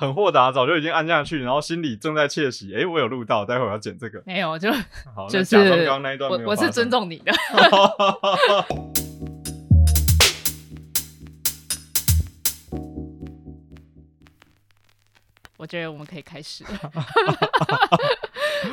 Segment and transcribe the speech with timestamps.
[0.00, 2.74] 很豁达，早就已经按下去，然后心里正在窃喜。
[2.74, 4.22] 哎，我有录到，待会儿要剪这个。
[4.24, 4.72] 没有，就
[5.14, 7.30] 好，就是刚刚那一段我，我是尊重你的。
[15.58, 16.64] 我觉得我们可以开始。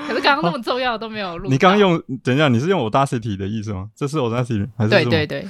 [0.07, 1.49] 可是刚刚那么重要的都没有录。
[1.49, 3.89] 你刚刚用，等一下，你是用 Audacity 的意思吗？
[3.93, 4.91] 这是 Audacity 还是？
[4.91, 5.45] 对对对。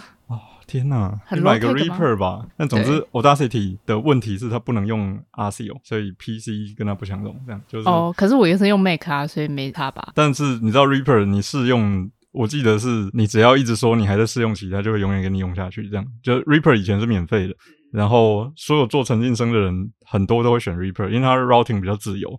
[0.67, 1.19] 哦，天哪！
[1.25, 2.45] 很你买个 Reaper 吧。
[2.57, 7.35] 但总之，Audacity 的问题是它不能用 RCO，所以 PC 跟它不相容。
[7.45, 7.87] 这样就是。
[7.87, 10.11] 哦，可是我又是用 Mac 啊，所以没差吧？
[10.13, 15.87] 但是你知道 Reaper 你试用，我记得是你只要一直说你还在试用期，它就会永远给你用下去。
[15.89, 17.55] 这样，就 Reaper 以前是免费的。
[17.91, 22.29] 然后，所有做沉浸声的人很多都会选 Reaper，因为它的 routing 比较自由。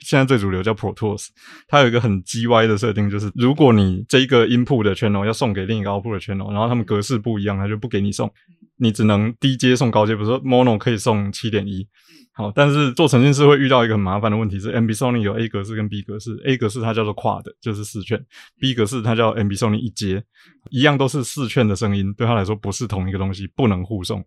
[0.00, 1.28] 现在最主流叫 Pro Tools，
[1.66, 8.30] 它有一个很 G Y 的设定，就是如果你这一个 input 的 channel 要送给另一个 output 的 channel，然后他们格式不一样，它就不给你送，
[8.78, 10.14] 你只能低阶送高阶。
[10.14, 11.86] 比如说 Mono 可以送七点一，
[12.32, 18.18] 好，但是做沉浸式会遇到一个很麻烦的问题是，Ambisonic 有 A 格式跟 B 格式，A 格式它叫做 Quad，就是四圈
[18.60, 20.22] ；B 格式它叫 Ambisonic 一阶，
[20.70, 24.24] 一样都是四圈的声音，对他来说不是同一个东西，不能互送。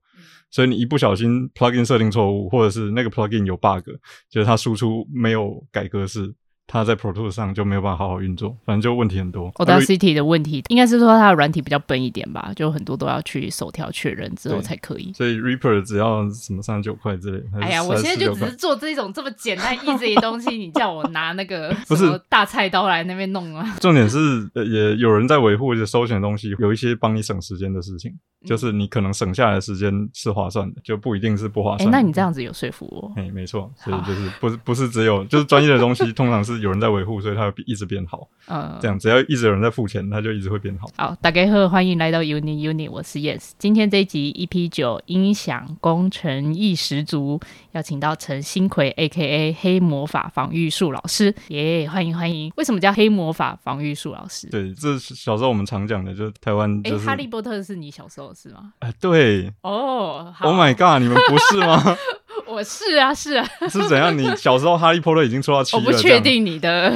[0.49, 3.89] 所以你一不小心 plugin 设定错误，或者是那个 plugin 有 bug，
[4.29, 6.33] 就是它输出没有改格式。
[6.67, 9.51] 它在 Pro Tools 上就没有办法好好运作，反正就问题很多。
[9.55, 15.11] Audacity 的问题应该是说它的软体比较笨一点吧，就很多都要去手调确认之后才可以。
[15.13, 17.43] 所以 Reaper 只要什么三十九块之类。
[17.61, 23.75] 哎呀，我现在就只是做这种这么简单 easy 的东西， 你叫我拿那个不是大菜刀来那边弄啊？
[23.81, 24.17] 重点是
[24.55, 31.89] 也有人在维护这收钱的东西，有一些帮你省时间的事情，就是你可能省下来的时间是划算的，就不一定是不划算。
[31.89, 33.11] 哎，那你这样子有说服我？
[33.15, 36.61] 哎，没错，所以就是不是不是只有就是专业的东西，通常是。
[36.61, 38.27] 有人在维护，所以它会一直变好。
[38.47, 40.87] 嗯，这样只要一直有人在付钱，它就一直会变好。
[40.95, 43.51] 好，大家好，欢迎来到 Uni Uni，我是 Yes。
[43.57, 47.39] 今天这一集 EP 九音响工程意十足，
[47.71, 52.51] 邀请到陈新奎 A.K.A 黑魔法防御术老师，耶、yeah，欢迎欢迎。
[52.57, 54.47] 为什么叫黑魔法防御术老师？
[54.49, 57.03] 对，这是小时候我们常讲的，就是台湾就是。
[57.03, 58.73] 哎，哈利波特是你小时候是吗？
[58.79, 59.53] 哎，对。
[59.61, 61.83] 哦、oh，Oh my god，你们不是吗？
[62.47, 64.17] 我是啊，是啊，是怎样？
[64.17, 66.91] 你小时候哈利波特已经出到七了，我不确定你的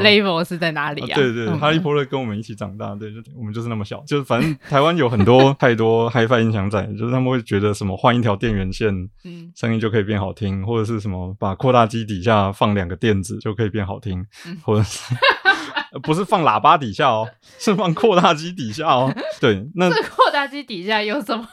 [0.00, 1.14] level 是在哪里啊？
[1.14, 8.92] 对对，对，哈利波特跟我们一起长大，对，就我们就是那么小，就是反正台湾有很多太多 HiFi 音响仔，就是他们会觉得什么换一条电源线，
[9.24, 15.14] 嗯，声音就可以变好听，或者是什么把扩大机底下放两个垫子就可以变好听，嗯、或者是
[16.02, 17.28] 不是放喇叭底下哦，
[17.58, 19.12] 是放扩大机底下哦。
[19.40, 21.46] 对，那扩大机底下有什么？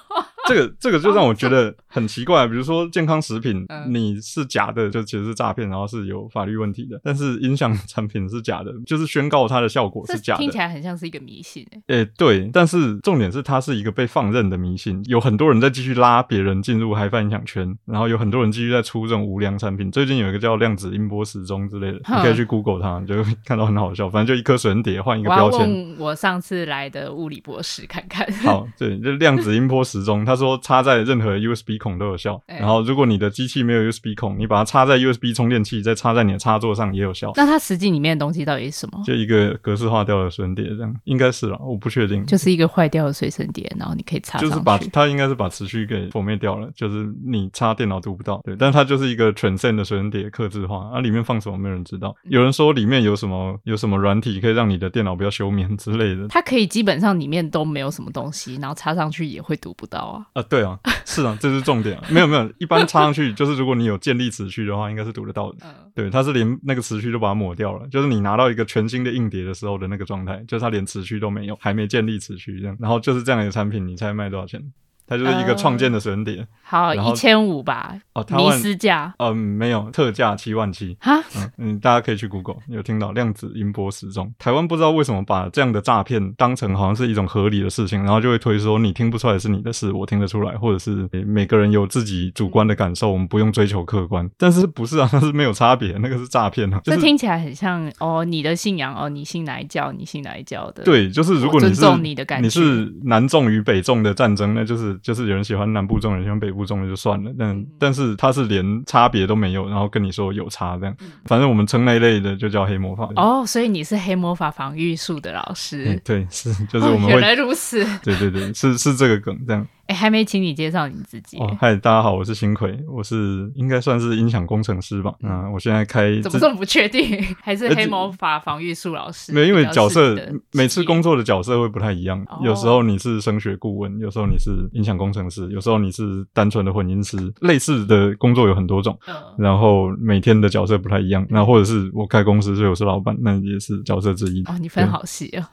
[0.47, 7.00] 这个这个就让我觉得很奇怪，比如说健康食品，你是假的，就其实是诈骗，然后是有法律问题的。
[7.03, 12.00] 但是音响产品是假的，就是宣告它的效果是假的，听起来很像是一个迷信诶。
[12.00, 19.91] 诶，对，但是重点是它是一个被放任的迷信，有很多人在继续拉别人进入 HiFi 音响圈，然后有很多人继续在出这种无良产品。
[19.91, 24.09] 最近有一个叫量子音波时钟之类的，你可以去 Google 它，你就会看到很好笑。
[24.09, 25.96] 反正就一颗水碟换一个标签。
[26.00, 28.30] 我我上次来的物理博士看看。
[28.44, 32.59] 好，对，就量子音波时钟， 他说插在任何 USB 孔都有效，欸。
[32.59, 37.31] 然后如果你的机器没有 USB 孔，你把它插在 USB 充电器，再插在你的插座上也有效。
[37.36, 39.03] 那它实际里面的东西到底是什么？
[39.06, 42.25] 就一个格式化掉的水碟，这样应该是啦，我不确定。
[42.25, 44.40] 就是一个坏掉的随身碟，然后你可以插。
[44.40, 48.42] 就是把它应该是把磁区给破灭掉了，就是你插电脑读不到。
[48.44, 50.90] 对，但它就是一个 Transcend 的随身碟，刻字化。
[50.92, 52.16] 啊，里面放什么没有人知道。
[52.24, 56.28] 有人说里面有什么有什么软体可以让你的电脑不要休眠之类的。
[56.28, 60.21] 它可以基本上里面都没有什么东西，然后插上去也会读不到啊。
[60.34, 60.80] 啊，对啊。
[61.06, 62.04] 是啊，这是重点啊。
[62.09, 65.58] 没有没有，一般插上去就是如果你有建立磁区的话，应该是读得到的。
[65.94, 72.78] 对，它是连那个磁区都把它抹掉了，就是你拿到一个全新的硬碟的时候的那个状态，就是它连磁区都没有，还没建立磁区这样。
[72.80, 74.62] 然后就是这样一个产品，你猜卖多少钱？
[75.07, 81.22] 它就是一个创建的神碟，好一千五吧，哦，迷失价，嗯，没有特价七万七，哈，
[81.57, 95.09] 嗯，大家可以去 Google，有听到量子音波时钟，台湾不知道为什么把这样的诈骗当成好像是一种合理的事情，然后就会推说你听不出来是你的事，我听得出来，或者是每个人有自己主观的感受，我们不用追求客观，但是不是啊？
[95.12, 99.92] 那是没有差别，那个是诈骗啊， 这听起来很像哦，你的信仰哦，你信哪一教？
[99.92, 100.83] 你信哪一教的？
[100.83, 105.82] 对，就是如果你是尊重你的感觉，你是南众与北众的战争，那就是就是有人喜欢南。
[105.82, 110.96] 南部中人喜欢北部中人就算了，但但是他是连差别都没有，然后跟你说有差这样，
[111.26, 113.10] 反正我们称那一类的就叫黑魔法。
[113.16, 115.86] 哦，所以你是黑魔法防御术的老师？
[115.96, 117.10] 嗯、对，是就是我们、哦。
[117.10, 117.84] 原来如此。
[118.04, 119.68] 对对对，是是这个梗这样。
[119.88, 121.38] 哎，还没请你介绍你自己。
[121.38, 125.13] 哦，嗨，大家好，我是新奎，我是应该算是音响工程师吧。
[125.22, 127.22] 嗯，我现在开怎么这么不确定？
[127.42, 129.33] 还是黑魔法防御术老师？
[129.33, 130.16] 没有，因为角色
[130.54, 132.25] 每次工作的角色会不太一样。
[132.42, 137.18] 有时候你是声学顾问，有时候你是音响工程师，有时候你是单纯的混音师。
[137.42, 138.98] 类似的工作有很多种，
[139.38, 141.25] 然后每天的角色不太一样。
[141.30, 144.42] 那或者是我开公司，所以我是老板，那也是角色之一。
[144.44, 145.44] 哦，你分好细哦。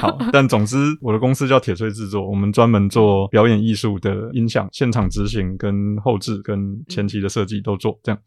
[0.00, 4.68] 好，但总之我的公司叫铁锤制作，我们专门做表演艺术的音响。
[4.72, 8.18] 现场执行、跟后置、跟前期的设计都做，这样。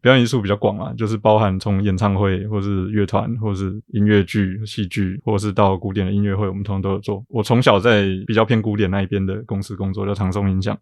[0.00, 7.24] 表演艺术比较广啊，就是包含从演唱会，或是乐团，或是音乐剧、戏剧，或是到古典的音乐会，我们通常都有做。
[7.28, 10.76] 我从小在比较偏古典那一边的公司工作，叫长松音响。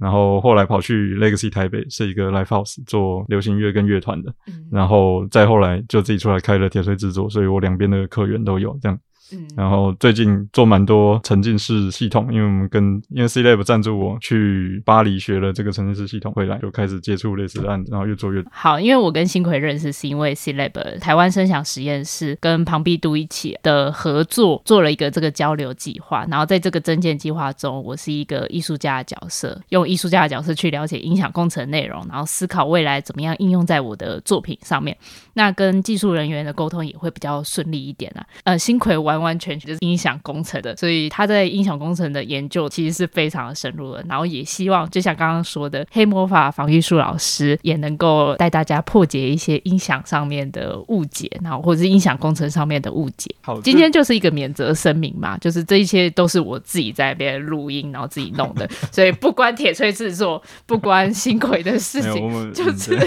[0.00, 4.34] 然后后来跑去 Legacy 台北，是一个 Live House 做流行乐跟乐团的。
[4.70, 8.98] 然后再后来就自己出来开了铁锤制作，所以我两边的客源都有这样。
[9.32, 18.80] 嗯，然后最近做蛮多沉浸式系统，因为我们跟因为 C Lab 赞助我去巴黎学了这个沉浸式系统，回来就开始接触类似的案子，然后越做越好。
[18.80, 34.96] 因为我跟新奎认识是因为 C Lab 台湾声响实验室跟庞毕度一起的合作做了一个这个交流计划，然后在这个征件计划中，我是一个艺术家的角色，用艺术家的角色去了解音响工程内容，然后思考未来怎么样应用在我的作品上面。
[35.34, 38.26] 那跟技术人员的沟通也会比较顺利一点啊。
[38.44, 44.02] 呃，新奎完完全全就是音响工程的，所以他在音响工程的研究其实是非常的深入的。
[44.08, 53.30] 然后也希望，就像刚刚说的，黑魔法防御术老师也能够带大家破解一些音响上面的误解，然后或者是音响工程上面的误解。
[53.42, 62.98] 好，今天就是一个免责声明嘛，就是这一切都是我自己在那边录音，然后自己弄的， 所以不关铁锤制作，不关新奎的事情， 就是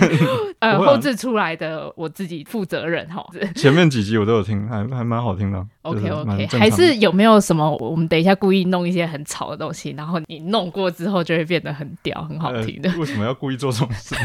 [0.60, 2.12] 呃后置出来的我。
[2.12, 3.26] 自己负责任哈。
[3.56, 5.66] 前面几集我都有听，还还蛮好听的。
[5.82, 7.78] OK OK，还是有没有什么？
[7.78, 12.90] 我们等一下故意弄一些很吵的东西，然后你弄过之后就会变得很屌，很好听的。
[12.90, 14.16] 呃、为什么要故意做这种事？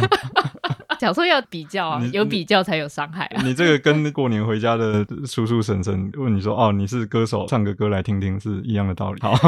[0.99, 3.43] 小时候要比较啊，有比较才有伤害啊。
[3.43, 9.21] 你这个跟过年回家的叔叔婶婶问你说：“哦，你是歌手，唱个歌来听听”是一样的道理。
[9.21, 9.35] 好。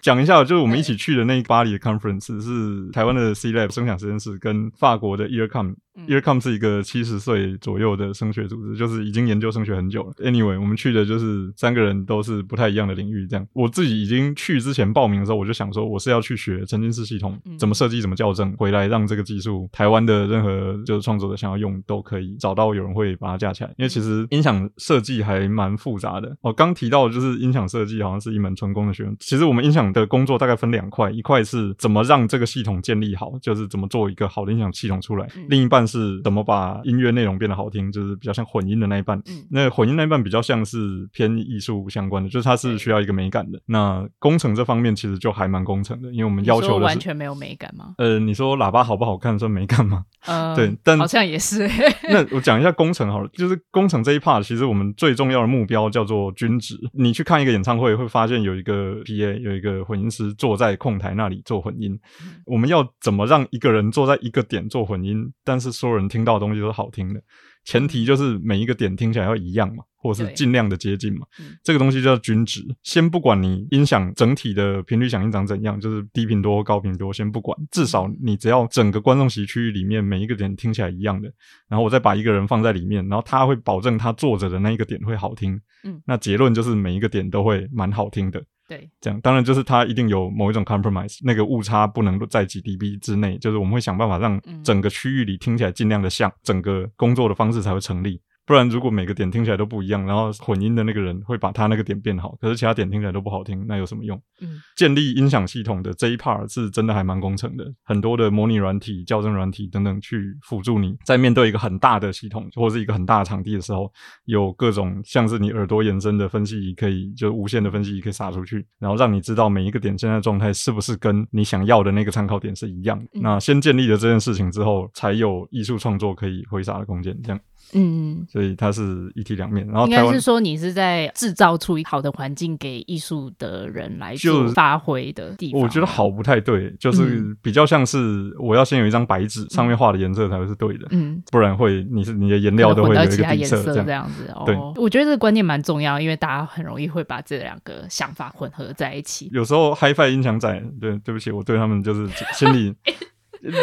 [0.00, 5.74] 讲一下，就是我们一起去的那巴黎的 conference 是台湾的 C Lab 声响实验室跟法国的 Earcom。
[6.06, 10.12] Earcom 是一个七十岁左右的声学组织，就是已经研究声学很久了。
[10.18, 13.26] Anyway，我们去的就是三个人都是不太一样的领域。
[13.26, 23.70] 这样，我自己已经去之前报名的时候，我就想说我是要去学沉浸式系统，怎么设计，怎么校正，回来让这个技术台湾的任何就是创作者想要用都可以找到有人会把它架起来。
[23.76, 26.36] 因为其实音响设计还蛮复杂的。
[26.42, 29.16] 哦刚提到就是音响设计好像是一门纯工的学问。
[29.20, 39.16] 其实我们音响的工作大概分两块，一块是怎么让这个系统建立好，就是怎么做一个好的音响系统出来；另一半是怎么把把音乐内容变得好听，就是比较像混音的那一半。
[39.28, 43.60] 嗯，那混音那一半比较像是偏艺术相关的，就是它是需要一个美感的。
[43.66, 47.94] 那工程这方面其实就还蛮工程的，因为我们要求的完全没有美感吗？
[47.98, 50.04] 呃，你说喇叭好不好看算美感吗？
[50.26, 51.68] 呃， 对，但好像也是。
[52.10, 56.76] 那我讲一下工程好了，就是工程这一 part，其实我们最重要的目标叫做均值。
[56.92, 61.96] 你去看一个演唱会，会发现有一个 PA，有一个混音师坐在控台那里做混音。
[62.24, 67.22] 嗯，我们要怎么让一个人坐在一个点做混音，但是所有人听到的东西都是好听的？
[67.64, 71.26] 前提就是每一个点听起来要一样嘛，或者是尽量的接近嘛。
[71.62, 72.62] 这个东西叫均值。
[72.82, 81.30] 先不管你音响整体的频率响应长怎样，就是低频多、高频多，先不管，至少你只要整个观众席区域里面每一个点听起来一样的，
[81.68, 85.60] 然后我再把一个人放在里面，然后他会保证他坐着的那一个点会好听。
[85.84, 88.42] 嗯，那结论就是每一个点都会蛮好听的。
[88.68, 98.20] 对，这样当然就是它一定有某一种 compromise，那个误差不能在几 dB 之内，就是我们会想办法让整个区域里听起来尽量的像，整个工作的方式才会成立。
[98.48, 104.18] 不然，如果每个点听起来都不一样，然后混音的那个人会把他那个点变好，可是其他点听起来都不好听，那有什么用？
[104.40, 113.92] 嗯，建立音响系统的这一 part 是真的还蛮工程的，很多的模拟软体、校正软体等等去辅助你，在面对一个很大的系统或是一个很大的场地的时候，
[114.24, 123.04] 有各种像是你耳朵延伸的分析仪，可以就无线的分析仪可以撒出去，然后让你知道每一个点现在状态是不是跟你想要的那个参考点是一样的。
[123.12, 127.38] 嗯，那先建立了这件事情之后，才有艺术创作可以挥洒的空间，这样。
[127.72, 129.66] 嗯，所以它是一体两面。
[129.66, 135.60] 然后应该是说，你是在制造出好的环境给艺术的人来去发挥的地方。
[135.60, 144.30] 我觉得好不太对，就是比较像是我要先有一张白纸，上面画的颜色才会是对的，嗯，不然会你是你的颜料都会有一个底色这样子。
[144.34, 149.28] 哦，对，我觉得这个观念蛮重要，因为大家很容易会把这两个想法混合在一起。
[149.32, 152.74] 有时候 Hi-Fi 音响仔，对，对不起，我对他们就是心里。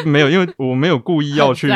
[0.05, 1.67] 没有，因为我没有故意要去，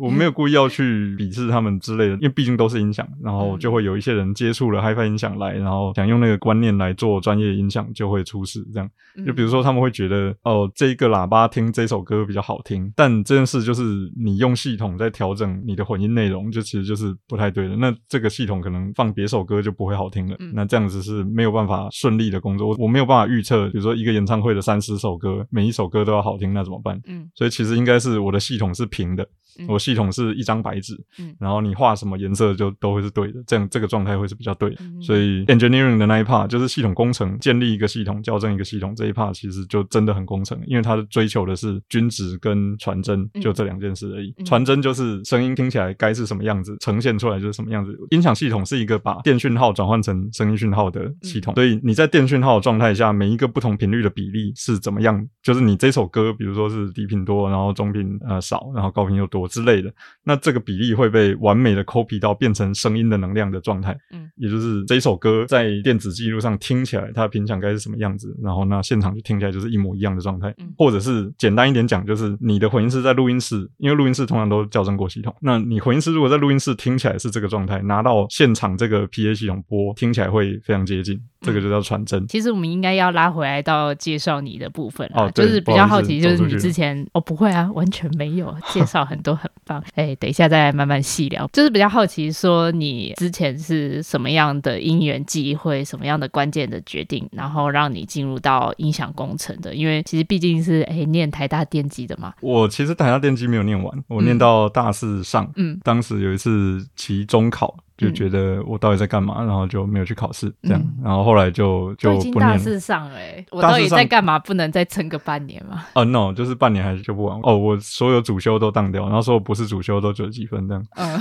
[0.00, 8.64] 我没有故意要去鄙视他们之类的，因为毕竟都是音响，然后就会有一些人接触了 HiFi 音响来，然后想用那个观念来做专业音响，就会出事。
[8.72, 8.88] 这样，
[9.26, 13.82] 就比如说他们会觉得，哦，这一个喇叭听这首歌比较好听，但这件事就是
[14.16, 17.76] 你用系统在调整你的混音内容，就其实就是不太对的。
[17.76, 22.74] 那这个系统可能放别首歌就不会好听了，那这样子是没有办法顺利的工作。
[22.78, 27.00] 我没有办法预测，比如说一个演唱会的三十首歌，每一首歌都要好听，那怎么办？
[27.06, 29.28] 嗯，所以其实应该是我的系统是平的。
[29.68, 34.76] 我系统是一张白纸，嗯，然后你画什么颜色就都会是对的，这样这个状态会是比较对的。
[34.80, 44.32] 嗯、所以 engineering 的那一 part 就是系统工程，建立一个系统，校正一个系统这一 part 其实就真的很工程，因为它追求的是均值跟传真，就这两件事而已。
[44.44, 47.96] 传真就是声音听起来该是什么样子，呈现出来就是什么样子。
[48.10, 59.92] 音响系统是一个把电讯号转换成声音讯号的系统，所以你在电讯号状态下，每一个不同频率的比例是怎么样，就是你这首歌，比如说是低频多，然后中频呃少，然后高频又多之类的。
[60.22, 82.26] 那这个比例会被完美的 copy 到变成声音的能量的状态，嗯，也就是这一首歌在电子记录上听起来它的频响该是什么样子，然后那现场就听起来就是一模一样的状态，嗯，或者是简单一点讲，就是你的混音师在录音室，因为录音室通常都校正过系统，那你混音师如果在录音室听起来是这个状态，拿到现场这个 PA 系统播，听起来会非常接近，这个就叫传真。
[82.28, 90.14] 其实我们应该要拉回来到介绍你的部分啊，哦，就是比较好奇，就是你之前哦不会啊，完全没有 介绍很多很棒，哎。
[90.20, 91.48] 等一下，再慢慢细聊。
[91.52, 99.74] 就是比较好奇，说你之前是什么样的因缘际会，什么样的关键的决定，然后让你进入到音响工程的？
[99.74, 102.32] 因为其实毕竟是哎，念台大电机的嘛。
[102.40, 105.50] 我其实台大电机没有念完，我念到大四上。
[105.56, 107.76] 嗯，当时有一次期中考。
[108.04, 112.52] 就觉得我到底在干嘛，然后就没有去考试，这样，然后后来就就不念了。
[112.52, 114.38] 大四上哎，我到底在干嘛？
[114.38, 115.86] 不能再撑个半年吗？
[115.94, 117.38] 啊，no，就是半年还是就不完。
[117.42, 120.84] 哦，我所有主修都当掉，然后说我不是主修都九十几分这样。
[120.96, 121.18] 嗯。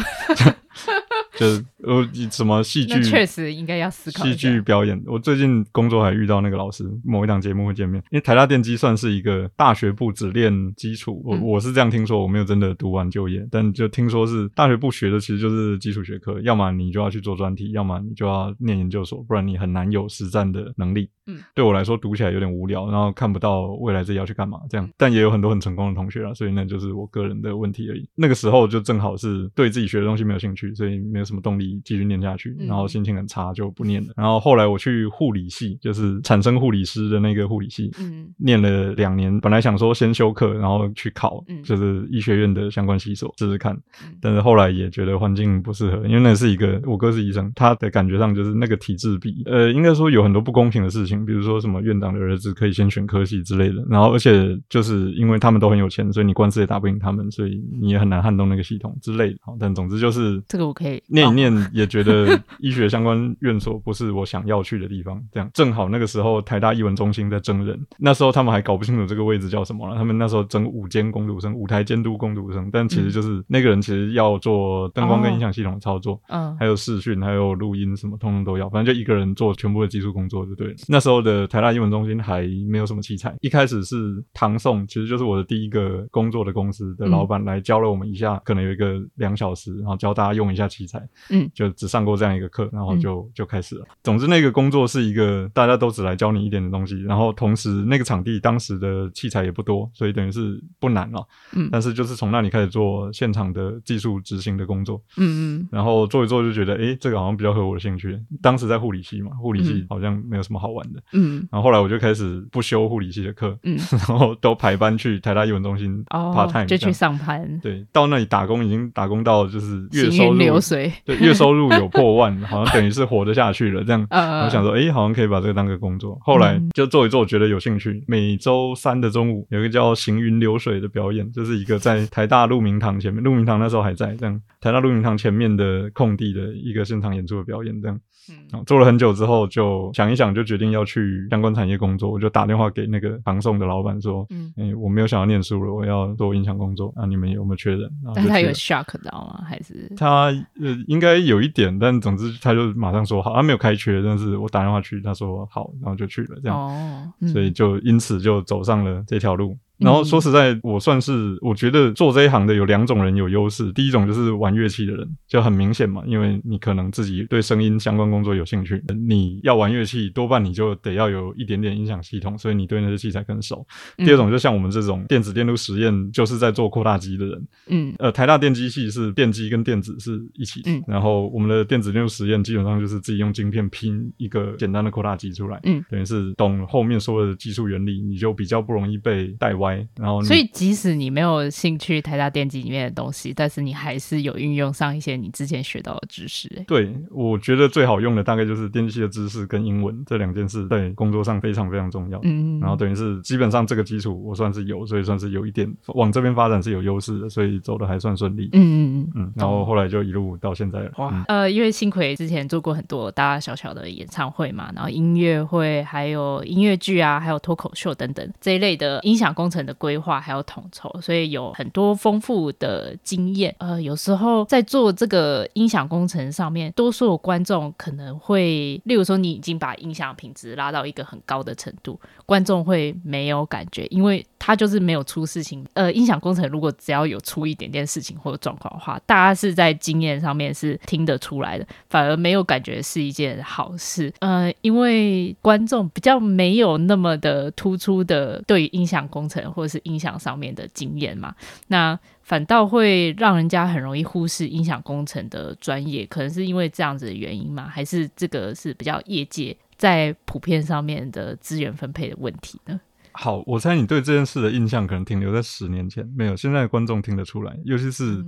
[1.36, 3.02] 就是呃，什么戏剧？
[3.04, 5.02] 确实应该要思考戏剧表演。
[5.06, 8.02] 我最近工作还遇到那个老师，某一档节目会见面。
[8.12, 21.10] 因为台大电机算是一个大学部只练基础，我我是这样听说，我没有真的读完就业，但就听说是大学部学的其实就是基础学科，要么你就要去做专题，要么你就要念研究所，不然你很难有实战的能力。
[21.26, 24.90] 嗯，对我来说读起来有点无聊，然后看不到未来自己要去干嘛这样。
[24.98, 28.08] 但也有很多很成功的同学啊，所以那就是我个人的问题而已。
[28.14, 34.14] 那个时候就正好是对自己学的东西没有兴趣，所以没有什么动力继续念下去，然后心情很差就不念了。
[34.16, 39.40] 然后后来我去护理系，就是产生护理师的那个护理系，嗯，念了两年。
[39.40, 43.78] 本来想说先修课，然后去考，就是医学院的相关系所试试看。
[44.22, 51.26] 但是后来也觉得环境不适合，因为那是一个我哥是医生，他的感觉上就是那个体制比，呃，应该说有很多不公平的事情。
[51.26, 59.38] 比如说什么院长的儿子可以先选科系之类的，然后而且就是因为他们都很有钱，所以你官司也打不赢他们，所以你也很难撼动那个系统之类的。
[59.60, 65.22] 但总之就是这个我可以念一念，也觉得医学相关院所不是我想要去的地方。
[65.32, 69.96] 这样正好那个时候台大艺文中心在征人，那时候他们还搞不清楚这个位置叫什么了。
[69.96, 78.70] 他们那时候征五监工读生，舞台监督工读生，但其实就是那个人其实要做灯光跟音响系统操作，嗯，还有视讯，还有录音什么，通通都要。
[78.70, 80.74] 反正就一个人做全部的技术工作就对了。
[80.88, 93.86] 那时候的台大英文中心还没有什么器材，一开始是唐宋，其实就是我的第一个工作的公司的老板来教了我们一下，可能有一个两小时，然后教大家用一下器材，嗯，就只上过这样一个课，然后就就开始了。
[94.04, 108.20] 总之那个工作是一个大家都只来教你一点的东西，然后同时那个场地当时的器材也不多，所以等于是不难了，嗯，但是就是从那里开始做现场的技术执行的工作，嗯嗯，然后做一做就觉得，诶，这个好像比较合我的兴趣。
[108.42, 111.48] 当时在护理系嘛，护理系好像没有什么好玩的，嗯。
[111.52, 113.76] 然后后来我就开始不修护理系的课，嗯，
[114.08, 117.60] 然后都排班去台大艺文中心 part time，就去上班。
[117.62, 124.06] 对，到那里打工已经打工到就是月收入流水，对，月收入有破万， 好像等于是活得下去了这样。
[124.10, 126.18] 我想说，哎，好像可以把这个当个工作。
[126.22, 128.04] 后来就做一做，觉得有兴趣。
[128.08, 138.00] 每周三的中午有一个叫行云流水的表演，就是一个在 台大鹿鸣堂前面，鹿鸣堂那时候还在这样，台大鹿鸣堂前面的空地的一个现场演出的表演这样。
[138.30, 142.10] 嗯，做了很久之后，就想一想，就决定要去相关产业工作。
[142.10, 146.94] 我就打电话给那个唐宋的老板说：“嗯，哎，我没有想要念书了，我要做音响工作。
[146.96, 149.44] 啊，你们有没有缺人？”但他有 shock 到吗？
[149.48, 150.26] 还是他
[150.62, 153.34] 呃，应该有一点，但总之他就马上说好。
[153.34, 156.40] 他没有开缺，但是我打电话去，他说好，然后就去了。
[156.42, 159.58] 这样哦，所以就因此就走上了这条路。
[159.80, 163.72] 然后说实在，我算是我觉得做这一行的有两种人有优势。
[163.74, 173.66] 第一种就是玩乐器的人，就很明显嘛，因为你可能自己对声音相关工作有兴趣，你要玩乐器，多半你就得要有一点点音响系统，所以你对那些器材更熟。
[173.98, 177.48] 第二种就像我们这种电子电路实验，就是在做扩大机的人。
[177.68, 189.63] 嗯，呃，台大电机系是电机跟电子是一起的，嗯，然后我们的电子电路实验基本上就是自己用晶片拼一个简单的扩大机出来，嗯，等于是懂后面所有的技术原理，你就比较不容易被带歪。
[189.98, 196.48] 然后，所以即使你没有兴趣台大电机里面的东西，但是你还是有运用上一些你之前学到的知识。
[196.68, 202.20] 对，我觉得最好用的大概就是电机的知识跟英文这两件事，在工作上非常非常重要。
[202.24, 208.50] 嗯，然后等于是基本上这个基础我算是有，所以算是有一点往这边发展是有优势的，所以走的还算顺利。
[208.54, 209.34] 嗯嗯嗯嗯。
[209.36, 210.92] 然后后来就一路到现在了。
[210.98, 223.54] 哇，嗯、呃，因为幸亏之前做过很多大大小小的演唱会嘛，然后音乐会，还有音乐剧啊，还有脱口秀等等这一类的音响工程的规划还有统筹，所以有很多丰富的经验。
[223.60, 235.66] 呃，有时候在做这个音响工程上面，多数观众可能会，例如说你已经把音响品质拉到一个很高的程度，观众会没有感觉，因为他就是没有出事情。
[235.74, 244.12] 呃，音响工程如果只要有出一点点事情或者状况的话，大家是在经验上面是听得出来的，反而没有感觉是一件好事。
[244.20, 251.36] 呃，因为观众比较没有那么的突出的对于音响工程或者是音响上面的经验嘛，
[251.68, 257.68] 那反倒会让人家很容易忽视音响工程的专业，可能是因为这样子的原因吗？
[257.68, 262.80] 还是这个是比较业界在普遍上面的资源分配的问题呢？
[263.14, 266.36] 好，我猜你对这件事的印象可能停留在十年前，没有。
[266.36, 268.24] 现在的观众听得出来，尤其是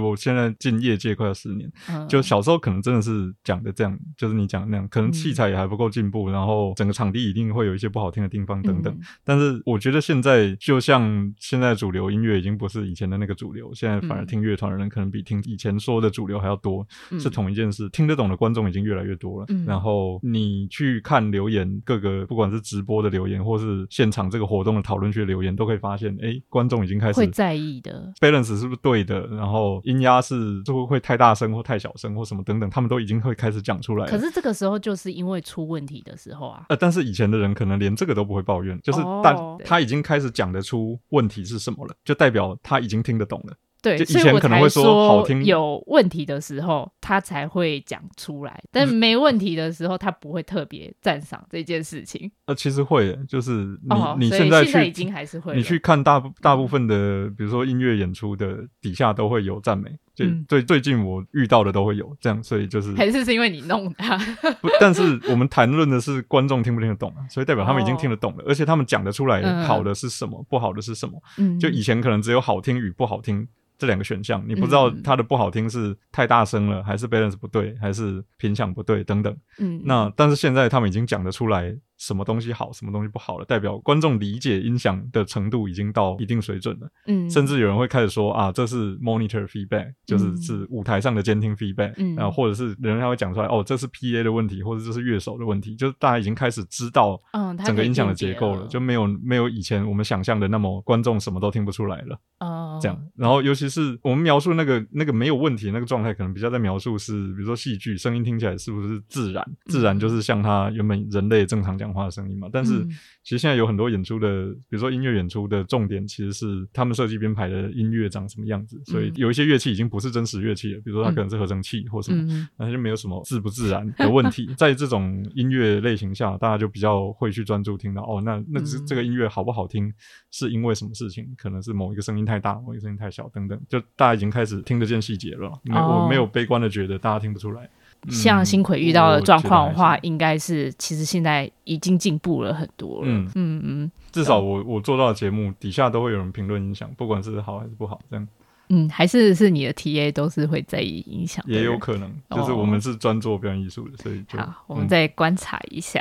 [0.00, 8.94] 我现在进业界快要十年，嗯、就小时候可能真的是讲的这样，就是你讲的那样，可能器材也还不够进步，嗯、然后整个场地一定会有一些不好听的地方等等。
[8.94, 19.46] 嗯、但是我觉得现在就像现在主流音乐已经不是以前的那个主流，现在反而听乐团的人可能比听以前说的主流还要多，嗯、是同一件事，听得懂的观众已经越来越多了。
[19.48, 34.06] 嗯、然后你去看留言，各个不管是直播的留言，或是现场这个活动的讨论区留言，都可以发现，哎、欸，观众已经开始会在意的 balance 是不是对的，然后音压是就会会太大声或太小声或什么等等，他们都已经会开始讲出来。
[34.06, 36.64] 可是这个时候就是因为出问题的时候啊。
[36.68, 43.54] 呃，但是以前的人可能连这个都不会抱怨，就是但他已经开始讲得出问题是什么了，就代表他已经听得懂了。
[43.80, 52.30] 对，以前可能会说好听，有问题的时候他才会讲出来，但没问题的时候他不会特别赞赏这件事情。
[52.46, 64.18] 呃，其实会，就是你、哦、你现在去，现在已经还是会，你去看大大部分的，比如说音乐演出的底下都会有赞美，就最、嗯、最近我遇到的都会有这样，所以就是还是是因为你弄他，
[64.60, 73.46] 不，但是我们谈论的是观众听不听得懂啊，所以代表他们已经听得懂了，哦、而且他们讲得出来好的是什么，嗯、不好的是什么，嗯，就以前可能只有好听与不好听。
[73.80, 79.32] 这两个选项，你不知道它的不好听是太大声了，嗯、还是 balance 不对，还是频响不对等等。
[79.60, 81.72] 嗯，那但是现在他们已经讲得出来。
[81.98, 86.88] 什么东西好，什么东西不好了，代表观众理解音响的程度已经到一定水准了。
[87.06, 91.92] 嗯，甚至有人会开始说啊，这是 monitor feedback，就是是舞台上的监听 feedback。
[91.96, 102.20] 嗯，或者是人家会讲出来，哦，这是 PA 的问题，或者这是乐手的问题，就是大家已经开始知道，嗯整个音响的结构了，就没有没有以前我们想象的那么观众什么都听不出来了。
[102.38, 109.44] 哦，这样，然后尤其是我们描述那个那个没有问题的那个状态，可能比较在描述是，比如说戏剧声音听起来是不是自然？
[109.66, 111.87] 自然就是像他原本人类正常讲。
[111.88, 112.84] 讲话的声音嘛，但是
[113.22, 118.78] 其实现在有很多演出的，比如说音乐演出的重点，其实是他们设计编排的音乐长什么样子。
[118.84, 124.52] 所以有一些乐器已经不是真实乐器了，比如说它可能是合成器或什么，那就没有什么自不自然的问题。
[124.58, 129.90] 在这种音乐类型下，大家就比较会去专注听到哦，那那这这个音乐好不好听，
[130.30, 131.26] 是因为什么事情？
[131.38, 135.50] 可能是某一个声音太大，某一个声音太小等等，就大家已经开始听得见细节了。
[135.64, 137.70] 没，我没有悲观的觉得大家听不出来。
[138.08, 143.06] 像新奎遇到的状况的话，应该是其实现在已经进步了很多了。
[143.06, 148.28] 嗯嗯嗯，至少我我做到的节目底下都会有人评论影响，不管是好还是不好，这样。
[148.70, 155.98] 嗯，还是是你的 TA 都是会在意影响，也有可能，就是我们是专做表演艺术的，所以就好，我们再观察一下。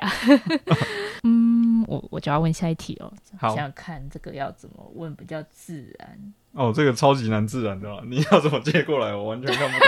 [1.23, 3.09] 嗯，我我就要问下一题哦。
[3.39, 6.33] 好，想想看这个要怎么问比较自然。
[6.51, 9.15] 哦，这个超级难自然的，你要怎么接过来？
[9.15, 9.87] 我完全看不懂。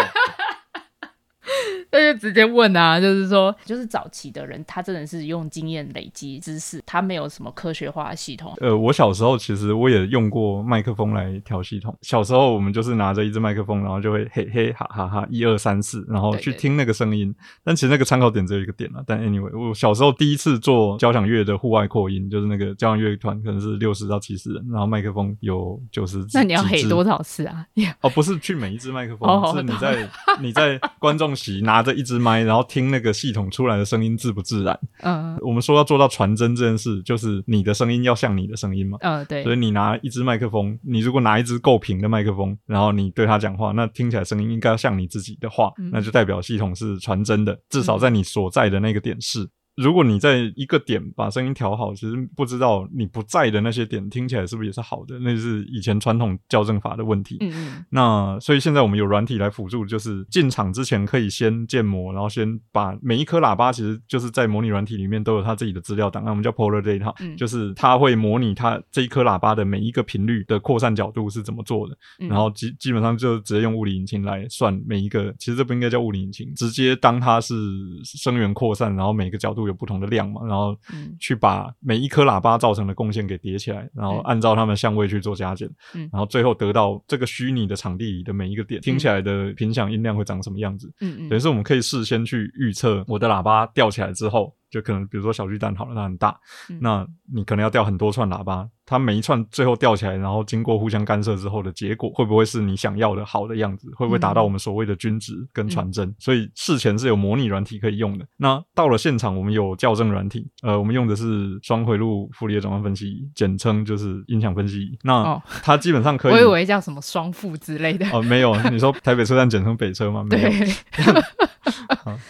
[1.91, 8.54] 那就直接问啊，就是说，就是早期的人，他真的是用经验累积知识，他没有什么科学化的系统。
[8.62, 11.97] 呃，我小时候其实我也用过麦克风来调系统。
[12.02, 17.34] 小时候我们就是拿着一支麦克风，然后就会嘿嘿哈哈哈一二三四，然后去听那个声音。
[17.63, 19.04] 但其实那个参考点只有一个点了。
[19.08, 26.23] 但 anyway，我小时候第一次做交响乐的户外扩音，就是那个交响乐团可能是六十到七十人，然后麦克风有九十。
[26.34, 27.65] 那你要嘿多少次啊？
[28.02, 34.80] 哦，不是去每一支麦克风，哦、是你在 你在观众席拿着一支麦，然后听那个系统出来的声音自不自然。
[35.02, 38.98] 嗯，我们说要做到传真这件事，就是你的声音要像你的声音嘛。
[39.02, 39.44] 嗯，对。
[39.44, 49.50] 所以你拿一支麦克风，你如果拿一支够平的麦克风，然后你对他讲话，那听起来声音应该要像你自己的话，嗯、那就代表系统是传真的，至少在你所在的那个点是。
[49.82, 55.18] 如果你在一个点把声音调好，其实不知道你不在的那些点听起来是不是也是好的？
[55.20, 57.38] 那是以前传统校正法的问题。
[57.39, 57.86] 嗯嗯。
[57.89, 77.56] 那所以现在我们有软体来辅助，就是进场之前可以先建模，然后先把每一颗喇叭，其实就是在模拟软体里面都有它自己的资料档案，我们叫 Polar Data，嗯，就是它会模拟它这一颗喇叭的每一个频率的扩散角度是怎么做的，嗯、然后基基本上就直接用物理引擎来算每一个，其实这不应该叫物理引擎，直接当它是
[78.04, 79.69] 声源扩散，然后每个角度。
[79.70, 80.76] 有不同的量嘛，然后
[81.20, 94.54] 去把每一颗喇叭造成的贡献给叠起来，然后按照它们相位去做加减，嗯，然后最后得到这个虚拟的场地里的每一个点听起来的频响音量会长什么样子，嗯嗯，等于是我们可以事先去预测我的喇叭吊起来之后。
[94.70, 96.38] 就可能比如说小巨蛋好了，它很大，
[96.70, 103.90] 嗯、那你可能要吊很多串喇叭，它每一串最后吊起来，然后经过互相干涉之后的结果，会不会是你想要的好的样子？
[103.96, 106.08] 会不会达到我们所谓的均值跟传真？
[106.08, 108.26] 嗯、所以事前是有模拟软体可以用的。
[108.38, 114.98] 那到了现场，我们有校正软体，呃，我们用的是双回路傅立叶转换分析仪，简称就是音响分析仪。
[115.04, 118.06] 那它基本上可 以，我以为叫什么双副之类的。
[118.08, 120.24] 哦、呃，没有，你说台北车站简称北车吗？
[120.30, 120.50] 没有。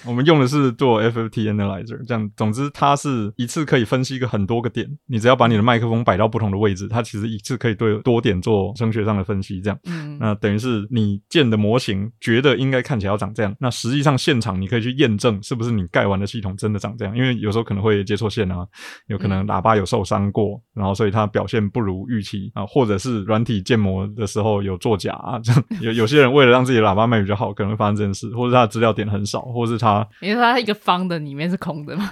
[0.06, 18.66] 我们用的是做 FFT Analyzer，这样，总之它是一次可以分析一个很多个点，你只要把你的麦克风摆到不同的位置，它其实一次可以对多点做声学上的分析，这样，嗯，那等于是你建的模型觉得应该看起来要长这样，那实际上现场你可以去验证是不是你盖完的系统真的长这样，因为有时候可能会接错线啊，
[19.08, 29.40] 有可能喇叭有受伤过，然后所以它表现不如预期啊，或者是软体建模的时候有作假啊，这样有 有些人为了让自己的喇叭卖比较好，可能会发生这件事，或者他的资料点很少。
[29.50, 32.12] 或是它，因为它一个方的里面是空的吗？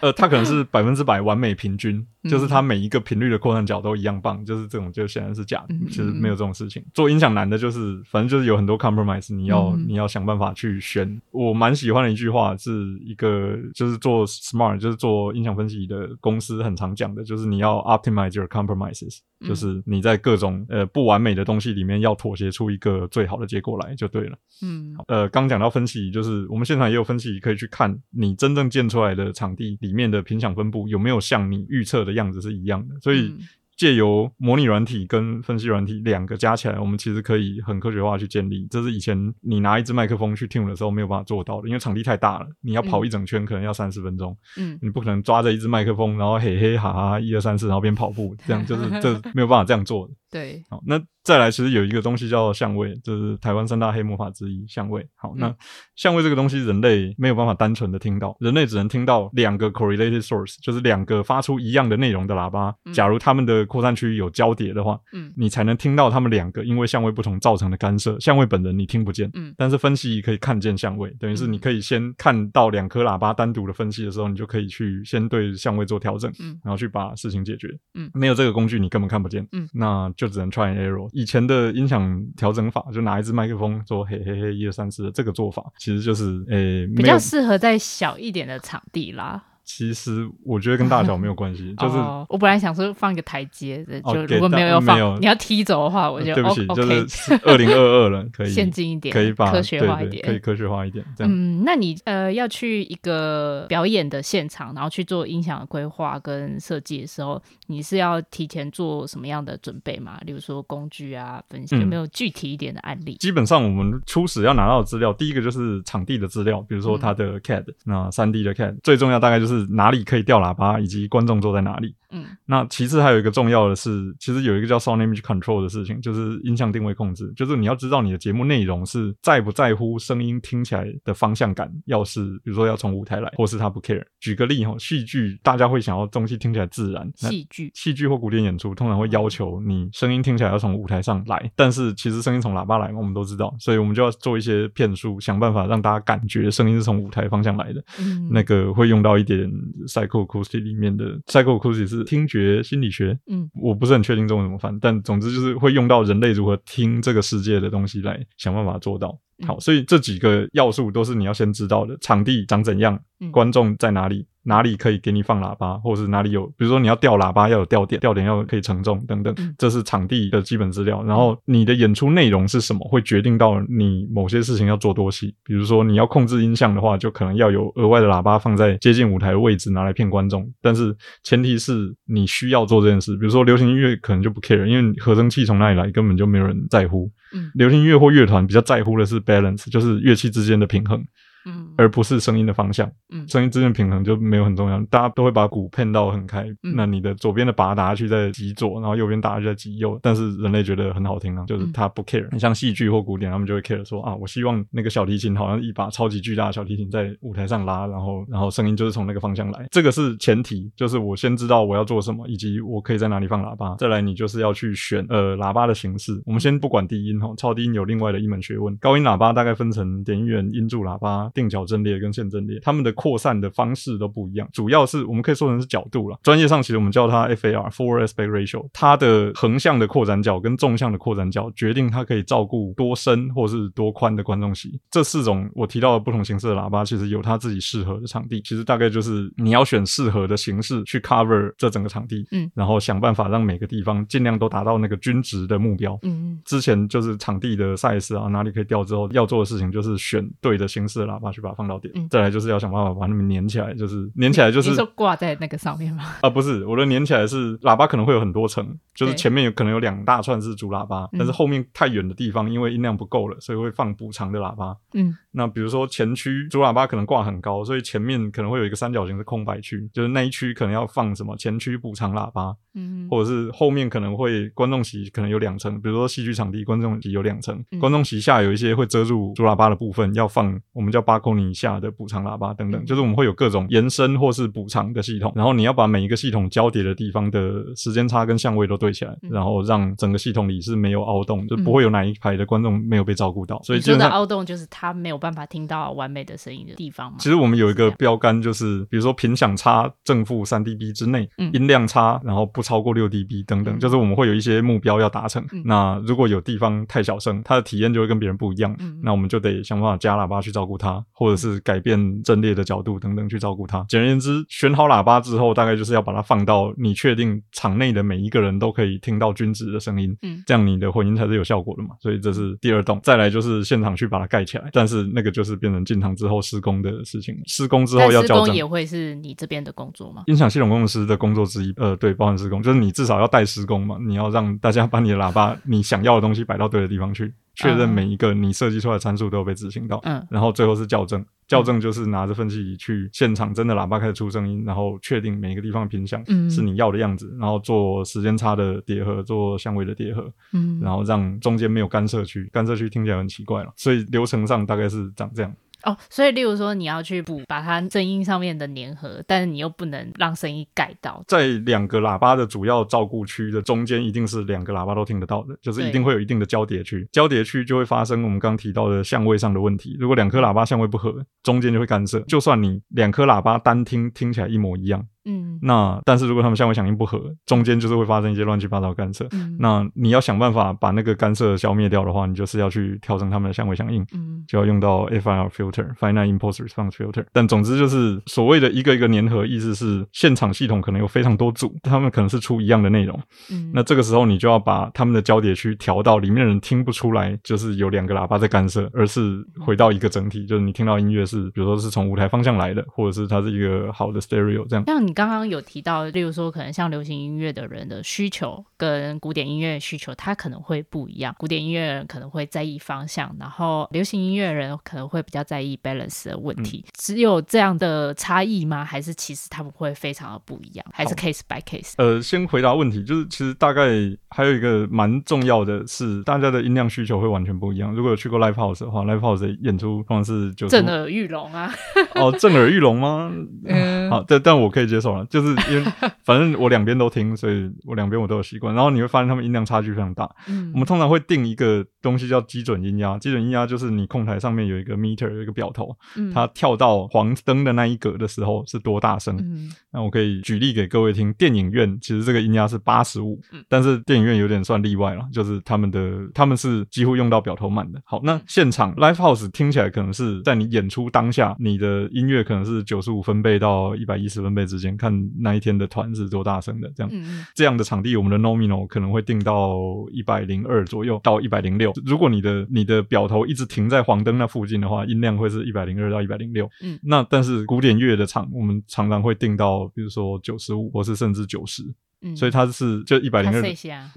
[0.00, 6.84] 呃，它可能是 百分之百完美平均，就是它每一个频率的扩散角都一样棒，就是这种就显然是假的，其实没有这种事情。
[6.92, 11.20] 做音响难的就是，反正就是有很多 compromise，你要你要想办法去选。
[11.30, 24.36] 我蛮喜欢的一句话，是一个就是做 smart，就是做音响分析的公司很常讲的，就是你要 optimize your compromises，就是你在各种呃不完美的东西里面要妥协出一个最好的结果来就对了。
[24.62, 33.34] 嗯，呃，刚讲到分析，就是我们现场也有分析，可以去看你真正建出来的场地里面的频响分布有没有像你预测的样子是一样的，所以
[33.76, 38.66] 借由模拟软体跟分析软体两个加起来，我们其实可以很科学化去建立。
[38.70, 50.14] 这是以前你拿一支麦克风去听的时候没有办法做到的，因为场地太大了，你要跑一整圈可能要三十分钟，嗯，你不可能抓着一支麦克风，然后嘿嘿哈哈一二三四，然后边跑步，这样就是这没有办法这样做的。
[50.34, 55.06] 对，好，那再来，其实有一个东西叫相位，就是台湾三大黑魔法之一，相位。
[55.14, 55.54] 好，那
[55.94, 68.18] 相位这个东西，人类没有办法单纯的听到，人类只能听到两个 correlated source，就是两个发出一样的内容的喇叭，假如他们的扩散区有交叠的话，嗯，你才能听到他们两个因为相位不同造成的干涉。
[68.18, 81.08] 相位本人你听不见，嗯，但是分析仪可以看见相位，等于是你可以先看到两颗喇叭单独的分析的时候，你就可以去先对相位做调整，嗯，然后去把事情解决，嗯，没有这个工具你根本看不见，嗯，那就就只能 try and error。
[81.12, 89.42] 以前的音响调整法，就拿一支麦克风做嘿嘿嘿一二三四的这个做法，其实就是诶，比较适合在小一点的场地啦。
[89.64, 91.96] 其实我觉得跟大小没有关系， 就是
[92.28, 101.02] 我本来想说放一个台阶，就如果没有要放，你要踢走的话，我就对不起，就是二零二二了，可以 先进一点，可以把科学化一点，可以科学化一点。
[101.16, 110.20] 这样，嗯，那你呃要去一个表演的现场，然后去做音响的规划跟设计的时候，你是要提前做什么样的准备吗？
[110.26, 113.16] 例如说工具啊，分析有没有具体一点的案例？
[113.16, 119.53] 基本上我们初始要拿到的资料，第一个就是场地的资料，比如说它的 CAD，那三 D 的 CAD，最重要大概就是。
[119.54, 121.94] 就是哪里可以调喇叭，以及观众坐在哪里。
[122.10, 134.04] 嗯，那其次还有一个重要的是，其实有一个叫 Sound Image Control 的事情，就是音像定位控制，就是你要知道你的节目内容是在不在乎声音听起来的方向感，要是比如说要从舞台来，或是他不 care。
[134.20, 147.82] 举个例哈，戏剧大家会想要东西听起来自然，戏剧戏剧或古典演出通常会要求你声音听起来要从舞台上来，但是其实声音从喇叭来，我们都知道，所以我们就要做一些骗术，想办法让大家感觉声音是从舞台方向来的。
[147.98, 149.43] 嗯，那个会用到一点
[149.86, 159.18] Psychoacoustic 里面的 Psychoacoustic 是听觉心理学，嗯，我不是很确定中文怎么翻，但总之就是会用到人类如何听这个世界的东西来想办法做到。
[159.46, 162.98] 好，所以这几个要素都是你要先知道的：场地长怎样，
[163.30, 164.26] 观众在哪里。
[164.46, 171.02] 哪里可以给你放喇叭，或者是哪里有，比如说你要吊喇叭要有吊点，吊点要可以承重等等，这是场地的基本资料。
[171.04, 175.34] 然后你的演出内容是什么，会决定到你某些事情要做多细。
[175.44, 180.46] 比如说你要控制音像的话，就可能要有额外的喇叭放在接近舞台的位置，拿来骗观众。
[180.60, 183.16] 但是前提是你需要做这件事。
[183.16, 187.10] 比如说流行音乐可能就不 care，因为合成器从哪里来根本就没有人在乎。
[187.54, 191.04] 流行音乐或乐团比较在乎的是 balance，就是乐器之间的平衡。
[191.46, 192.90] 嗯，而不是声音的方向。
[193.10, 194.80] 嗯，声音之间平衡就没有很重要。
[194.86, 196.42] 大家都会把鼓骗到很开。
[196.62, 199.98] 嗯，那你的左边的把打下去在极左，然后右边打下去在极右。
[200.02, 202.28] 但是人类觉得很好听啊，就是他不 care。
[202.32, 209.66] 你像戏剧或古典，他们就会 care 说啊，我希望那个小提琴好像一把超级巨大的小提琴在舞台上拉，然后然后声音就是从那个方向来。
[209.70, 213.74] 这个是前提，就是我先知道我要做什么，以及我可以在哪里放喇叭。
[213.76, 216.20] 再来，你就是要去选呃喇叭的形式。
[216.24, 218.76] 我们先不管低音哈，超低音有另外的一门学问。
[218.78, 226.18] 高音喇叭大概分成点音源、音柱喇叭、定角阵列跟线阵列，它们的扩散的方式都不一样，主要是我们可以说成是角度了。
[226.22, 234.80] 专业上其实我们叫它 FAR（Forward Aspect Ratio），它的横向的扩展角跟纵向的扩展角决定它可以照顾多深或是多宽的观众席。
[234.90, 238.40] 这四种我提到的不同形式的喇叭，其实有它自己适合的场地。
[238.42, 245.98] 其实大概就是你要选适合的形式去 cover 这整个场地，嗯，然后想办法让每个地方尽量都达到那个均值的目标。
[246.02, 251.92] 嗯，之前就是场地的 size 啊，哪里可以调之后要做的事情就是选对的形式的喇叭去把它放到点。
[252.08, 256.04] 再来就是要想办法把它们粘起来，就是粘起来就是挂在那个上面吗？
[256.22, 264.76] 啊，不是，我的粘起来是喇叭可能会有很多层，就是前面有可能有两大串是主喇叭，但是后面太远的地方，因为音量不够了，所以会放补偿的喇叭。
[264.94, 272.54] 嗯，那比如说前区主喇叭可能挂很高，所以前面可能会有一个三角形的空白区，就是那一区可能要放什么前区补偿喇叭。
[272.76, 293.60] 嗯，或者是后面可能会观众席可能有两层，比如说戏剧场地观众席有两层，观众席下有一些会遮住主喇叭的部分，要放我们叫八公里以下的补偿喇叭等等，就是我们会有各种延伸或是补偿的系统，然后你要把每一个系统交叠的地方的时间差跟相位都对起来，然后让整个系统里是没有凹洞，就不会有哪一排的观众没有被照顾到。
[293.62, 297.16] 所以这个凹洞就是他没有办法听到完美的声音的地方嘛。
[297.18, 303.44] 其实我们有一个标杆，就是比如说频响差正负三 dB 之内，音量差然后不超过六 dB。
[303.46, 305.44] 等等，就是我们会有一些目标要达成。
[305.52, 308.74] 嗯、那如果有地方太小声，它的体验就会跟别人不一样。
[308.78, 313.84] 嗯、那我们就得想办法加喇叭去照顾它，或者是改变阵列的角度等等去照顾它。
[313.88, 321.90] 简而言之，选好喇叭之后，大概就是要把它放到你确定场内的每一个人都可以听到均值的声音，嗯，这样你的混音才是有效果的嘛。
[322.00, 322.98] 所以这是第二栋。
[323.02, 327.36] 再来就是现场去把它盖起来，但是那个就是变成进场之后施工的事情。
[327.46, 330.24] 施工之后要交，施工也会是你这边的工作吗？
[330.26, 333.28] 音响系统工程师的工作之一，呃，对，包含施工，就是你至少要。
[333.34, 340.00] 带施工嘛，你要让大家把你的喇叭，你想要的东西摆到对的地方去，确认每一个你设计出来的参数都有被执行到。
[340.04, 355.54] 嗯，然后最后是校正，校正就是拿着分析仪去现场，真的喇叭开始出声音，然后确定每一个地方的频响是你要的样子，然后做时间差的叠合，做相位的叠合，嗯，然后让中间没有干涉区，干涉区听起来很奇怪了，所以流程上大概是长这样。
[355.84, 369.96] 哦，所以例如说你要去补把它声音上面的粘合，但是你又不能让声音盖到，在两个喇叭的主要照顾区的中间，一定是两个喇叭都听得到的，就是一定会有一定的交叠区，交叠区就会发生我们刚提到的相位上的问题。
[369.98, 375.06] 如果两颗喇叭相位不合，中间就会干涉，就算你两颗喇叭单听听起来一模一样。
[375.24, 379.26] 嗯，那但是如果他们相位响应不合，中间就是会发生一些乱七八糟干涉。
[379.32, 384.04] 嗯，那你要想办法把那个干涉消灭掉的话，你就是要去调整他们的相位响应。
[384.14, 387.24] 嗯，就要用到 FIR filter（Finite Impulse Response Filter）。
[387.32, 393.18] 但总之就是所谓的一个一个粘合，意思是现场系统可能有非常多组，他们可能是出一样的内容。
[393.50, 404.84] 嗯，那这个时候你就要把他们的交叠区调到里面的人听不出来，就是有两个喇叭在干涉，而是回到一个整体，就是你听到音乐是，比如说是从舞台方向来的，或者是它是一个好的 stereo 这样。
[405.14, 411.34] 刚刚有提到，例如说可能像流行音乐的人的需求跟古典音乐需求，它可能会不一样。
[411.38, 416.84] 古典音乐人可能会在意方向，然后流行音乐人可能会比较在意 balance 的问题。
[416.86, 418.84] 嗯、只有这样的差异吗？
[418.84, 420.84] 还是其实他们会非常的不一样？
[420.92, 421.92] 还是 case by case？
[421.98, 423.82] 呃，先回答问题，就是其实大概
[424.30, 427.94] 还有一个蛮重要的是，大家的音量需求会完全不一样。
[427.94, 431.72] 如果有去过 live house 的话，live house 的演出通常是就震耳欲聋啊。
[432.14, 433.30] 哦，震耳欲聋吗？
[433.66, 435.92] 嗯， 好，但但我可以接受了，就是因为
[436.24, 438.74] 反正我两边都听，所以我两边我都有习惯。
[438.74, 440.28] 然后你会发现他们音量差距非常大。
[440.48, 449.34] 嗯，我们通常会定一个东西叫基准音压，基准音压就是你控台上面有一个 meter，有一个表头，嗯，它跳到黄灯的那一格的时候是多大声。
[449.38, 457.98] 嗯，那我可以举例给各位听，电影院其实这个音压是八十五，但是电影院有点算例外了，就是他们的他们是几乎用到表头满的。
[458.04, 469.78] 好，那现场 live house 听起来可能是在你演出当下，你的音乐可能是九十五分贝到一百一十分贝之间，看那一天的团是多大声的，这样，嗯、这样的场地，我们的 nominal 可能会定到
[470.12, 471.93] 一百零二左右到一百零六。
[472.04, 476.68] 如果你的你的表头一直停在黄灯那附近的话，音量会是一百零二到一百零六。
[476.82, 481.82] 嗯，那但是古典乐的场，我们常常会定到，比如说九十五，或是甚至九十。
[482.24, 483.62] 嗯、所以它是就一百零二，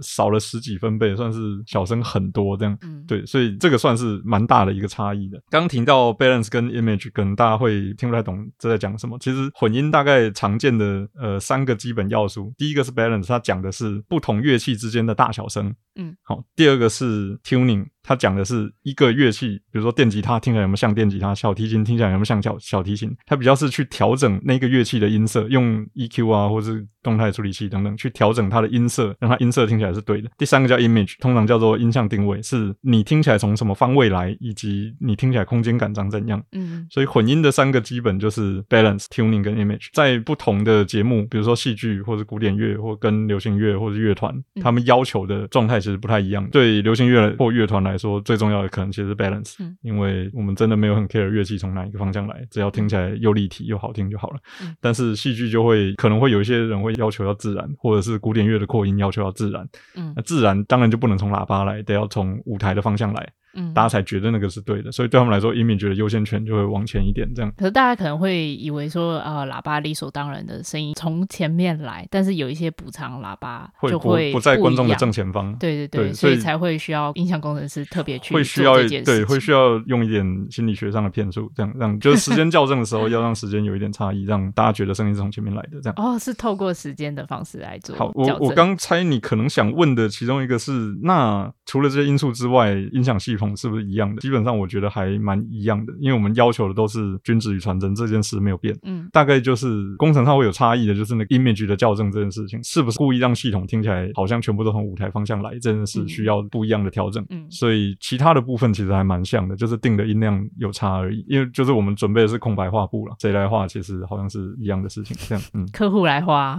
[0.01, 2.77] 少了十几分贝，算是小声很多这样。
[2.81, 5.39] 嗯、对，所以这个算是蛮大的一个差异的。
[5.49, 9.19] 刚提到 balance 跟 image，可能大家会听不太懂这在讲什么。
[9.19, 15.73] 其实混音大概常见的呃三个基本要素，第一个是 balance，它讲的是不同乐器之间的大小声。
[15.95, 16.43] 嗯，好。
[16.55, 17.85] 第二个是 tuning。
[18.07, 23.13] 他讲的是一个乐器，比如说电吉他听起来有没有像电吉他，小提琴听起来有没有像小小提琴？
[23.25, 30.29] 它比较是去调整那个乐器的音色，用 EQ 啊，或是动态处理器等等去调整它的音色，让它音色听起来是对的。
[30.37, 36.41] 第三个叫 image，通常叫做音像定位，是你听起来从什么方位来，以及你听起来空间感长怎样。
[36.53, 39.89] 嗯，所以混音的三个基本就是 balance、tuning 跟 image。
[39.91, 46.49] 在不同的节目，比如说戏剧或者古典乐，或跟流行乐或是乐团，他们要求的状态其实不太一样。
[46.51, 54.39] 对流行乐或乐团来说，最重要的可能其实是 balance，嗯，因为我们真的没有很 care 乐器从哪一个方向来，只要听起来又立体又好听就好了。
[54.61, 59.67] 嗯，但是戏剧就会可能会有一些人会要求要自然，或者是古典乐的扩音要求要自然。
[59.95, 63.29] 嗯，那自然当然就不能从喇叭来，得要从舞台的方向来。
[63.53, 67.51] 嗯，大家才觉得那个是对的，所以对他们来说，image 的优先权就会往前一点，这样。
[67.57, 75.55] 可是大家可能会以为说，呃，喇叭理所当然的声音从前面来，但是有一些补偿喇叭就会不，不在观众的正前方。
[75.57, 85.93] 对对对，对所以才会需要音响工程师特别去会需要对，会需要用一点心理学上的骗术，这样让就是时间校正的时候 要让时间有一点差异，让大家觉得声音是从前面来的，这样。
[85.97, 87.95] 哦，是透过时间的方式来做。
[87.95, 94.19] 好，我我刚猜你可能想问的其中一个是，那除了这些因素之外，音响系统是不是一样的？
[94.21, 116.57] 基本上我觉得还蛮一样的，因为我们要求的都是均值与传真这件事没有变，嗯，大概就是工程上会有差异的，就是那个 image 的校正这件事情，是不是故意让系统听起来好像全部都从舞台方向来，这件事需要不一样的调整，嗯，所以其他的部分其实还蛮像的，就是定的音量有差而已，因为就是我们准备的是空白画布了，谁来画其实好像是一样的事情，这样，嗯，客户来画，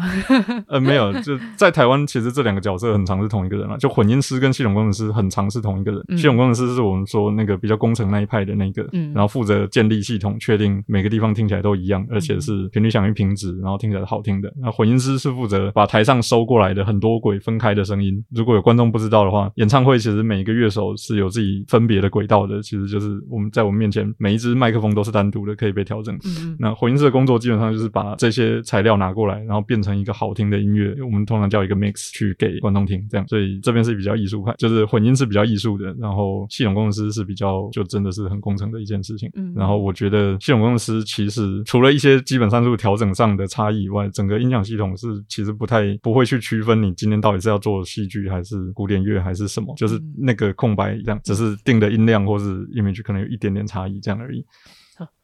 [0.66, 7.59] 呃，没有，就在台湾其实这两个角色很常是同一个人啊，就混音师跟系统工程师很常是同一个人，嗯、系统工程师是我们说那个。
[7.59, 14.48] 比较工程那一派的那个，嗯，然后负责建立系统，确定每个地方听起来都一样，而且是频率响应平直，然后听起来好听的。
[14.62, 18.24] 那混音师是负责把台上收过来的很多轨分开的声音。
[18.31, 26.14] 如果有观众不知道的话，演唱会其实每一个乐手是有自己分别的轨道的，其实就是我们在我们面前每一支麦克风都是单独的，可以被调整。
[26.24, 33.26] 嗯，那混音师的工作基本上就是把这些材料拿过来，然后变成一个好听的音乐，我们通常叫一个 mix 去给观众听，这样。
[33.26, 38.29] 所以这边是比较艺术派，就是混音是比较艺术的，然后系统工程师是比较就真的是。
[38.29, 54.44] 很工程的一件事情，嗯，然后我觉得系统工程师其实除了一些基本参数调整上的差异以外，整个音响系统是其实不太不会去区分你今天到底是要做戏剧还是古典乐还是什么，就是那个空白这样，只是定的音量或是 image 可能有一点点差异这样而已。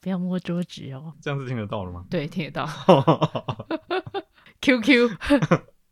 [0.01, 2.05] 不要摸桌子哦，这样是听得到了吗？
[2.09, 2.67] 对，听得到。
[4.63, 5.11] QQ。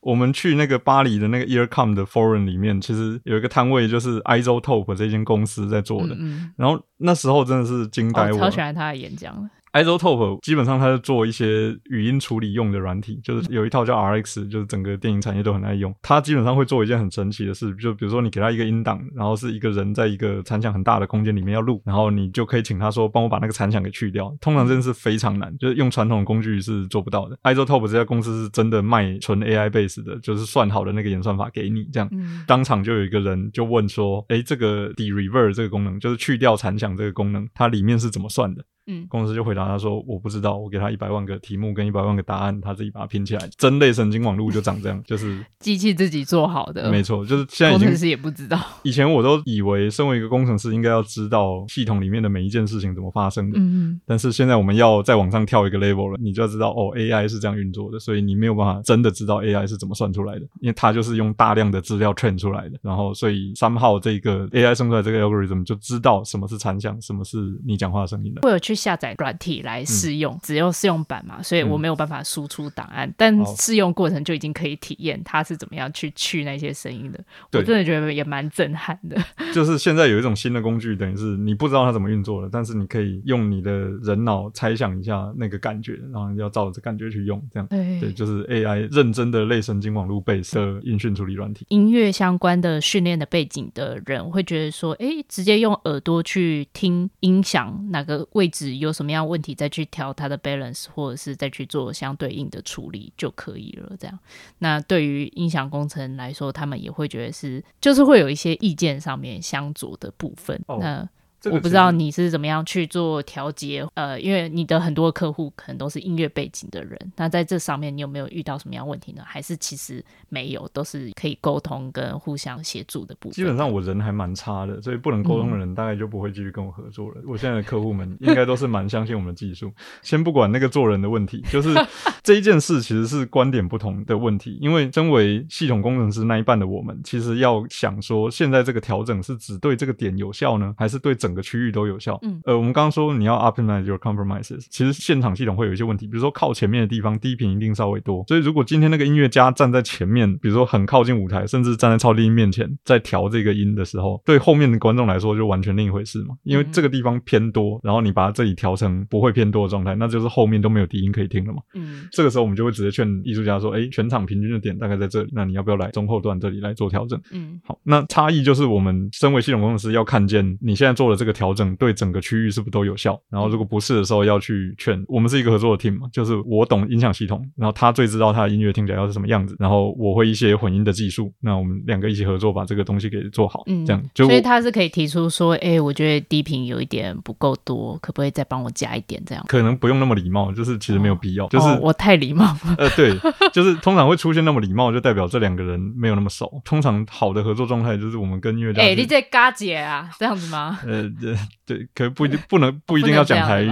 [0.02, 6.14] 我们去那个巴黎的那个 Earcom 的 Forum 里面，其实有一个摊位，就是 iZotope 这间公司在做的。
[6.14, 9.48] 嗯嗯，然后那时候真的是惊呆我，超喜欢他的演讲。
[9.72, 15.94] iZotope 基本上它是做一些语音处理用的软体，就是有一套叫 RX，就是整个电影产业都很爱用。
[16.02, 24.34] 它基本上会做一件很神奇的事，就比如说你给它一个音档，然后是一个人在一个残响很大的空间里面要录，然后你就可以请他说帮我把那个残响给去掉。
[24.40, 27.38] 通常这件事非常难，就是用传统工具是做不到的。
[27.42, 43.48] iZotope 这家公司是真的卖纯 AI base 的，就是算好的那个演算法给你，这样、嗯、当场就有一个人就问说：“哎，这个 de-reverb 这个功能，就是去掉残响这个功能，它里面是怎么算的？”嗯，工程师就回答他说：“我不知道，我给他一百万个题目跟一百万个答案，他自己把它拼起来。
[43.56, 46.90] 真类神经网络就长这样，就是 机器自己做好的。
[46.90, 48.58] 没错，就是现在已经工程师也不知道。
[48.82, 53.58] 以前我都以为，身为一个工程师，应该要知道系统里面的每一件事情怎么发生的。
[53.58, 62.78] 嗯，但是现在我们要再往上跳一个 level 了，你就要知道哦，AI 是这样运作的，所以你没有办法真的知道 AI 是怎么算出来的，因为它就是用大量的资料 train 出来的。
[62.82, 68.40] 然后，所以 somehow 这个 AI 生出来这个 algorithm 就知道什么是残响，什么是你讲话的声音的。
[68.42, 77.20] 会有去下载软体来试用，嗯、只有试用版嘛，所以我没有办法输出档案，嗯、但试用过程就已经可以体验它是怎么样去去那些声音的。
[77.52, 79.16] 我真的觉得也蛮震撼的。
[79.52, 83.70] 就是现在有一种新的工具，等于是你不知道它怎么运作的，但是你可以用你的
[84.02, 91.66] 人脑猜想一下那个感觉，然后要照着感觉去用，这样对，对，就是 AI 认真的类神经网络 base 的音讯处理软体。
[91.68, 103.96] 音乐相关的训练的背景的人会觉得说，哎，直接用耳朵去听音响哪个位置有什么样问题，再去调它的 balance，或者是再去做相对应的处理就可以了。
[103.98, 104.18] 这样，
[104.58, 110.60] 那对于音响工程来说，他们也会觉得是，就是会有一些意见上面相左的部分。
[110.66, 111.08] 哦、那
[111.50, 119.22] 我不知道你是怎么样去做调节，呃，因为你的很多客户可能都是音乐背景的人，那在这上面你有没有遇到什么样问题呢？
[119.26, 123.34] 还是其实没有，都是可以沟通跟互相协助的部分？
[123.34, 127.14] 基本上我人还蛮差的，所以不能沟通的人大概就不会继续跟我合作了。
[127.16, 129.72] 嗯、我现在的客户们应该都是蛮相信我们的技术。
[130.02, 131.74] 先不管那个做人的问题，就是
[132.22, 134.58] 这一件事其实是观点不同的问题。
[134.60, 142.18] 因为身为系统工程师那一半的我们，其实要想说，现在这个调整是只对这个点有效呢，还是对整整个区域都有效。
[142.22, 156.34] 嗯，呃，我们刚刚说你要 optimize your compromises，其实现场系统会有一些问题，比如说靠前面的地方低频一定稍微多，所以如果今天那个音乐家站在前面，比如说很靠近舞台，甚至站在超低音面前，在调这个音的时候，对后面的观众来说就完全另一回事嘛。
[156.42, 161.62] 因为这个地方偏多，然后你把它这里调成不会偏多的状态，那就是后面都没有低音可以听了嘛。
[161.72, 167.18] 嗯，这个时候我们就会直接劝艺术家说，哎，全场平均的点大概在这里，那你要不要来中后段这里来做调整？
[167.30, 171.21] 嗯，好，那差异就是我们身为系统工程师要看见你现在做的。
[171.22, 173.16] 这个调整对整个区域是不是都有效？
[173.30, 175.00] 然后如果不是的时候，要去劝。
[175.06, 183.62] 我们是一个合作的 team 嘛，就是我懂音响系统，然后他最知道他的音乐听起来要是什么样子，然后我会一些混音的技术，那我们两个一起合作把这个东西给做好。
[183.68, 189.22] 嗯，这样就所以他是可以提出说，哎，我觉得低频有一点不够多，可不可以再帮我加一点？
[189.24, 191.44] 这样可能不用那么礼貌，就是其实没有必要。
[191.44, 192.58] 哦、就是、哦、我太礼貌了。
[192.78, 193.16] 呃，对，
[193.52, 196.60] 就是通常会出现那么礼貌，就代表这两个人没有那么熟。
[196.64, 200.78] 通常好的合作状态就是我们跟音乐家，哎，你在嘎姐啊，这样子吗？
[200.86, 201.34] 呃，对
[201.66, 201.88] 对。
[201.94, 203.70] 可不一定不能不一定要讲台语，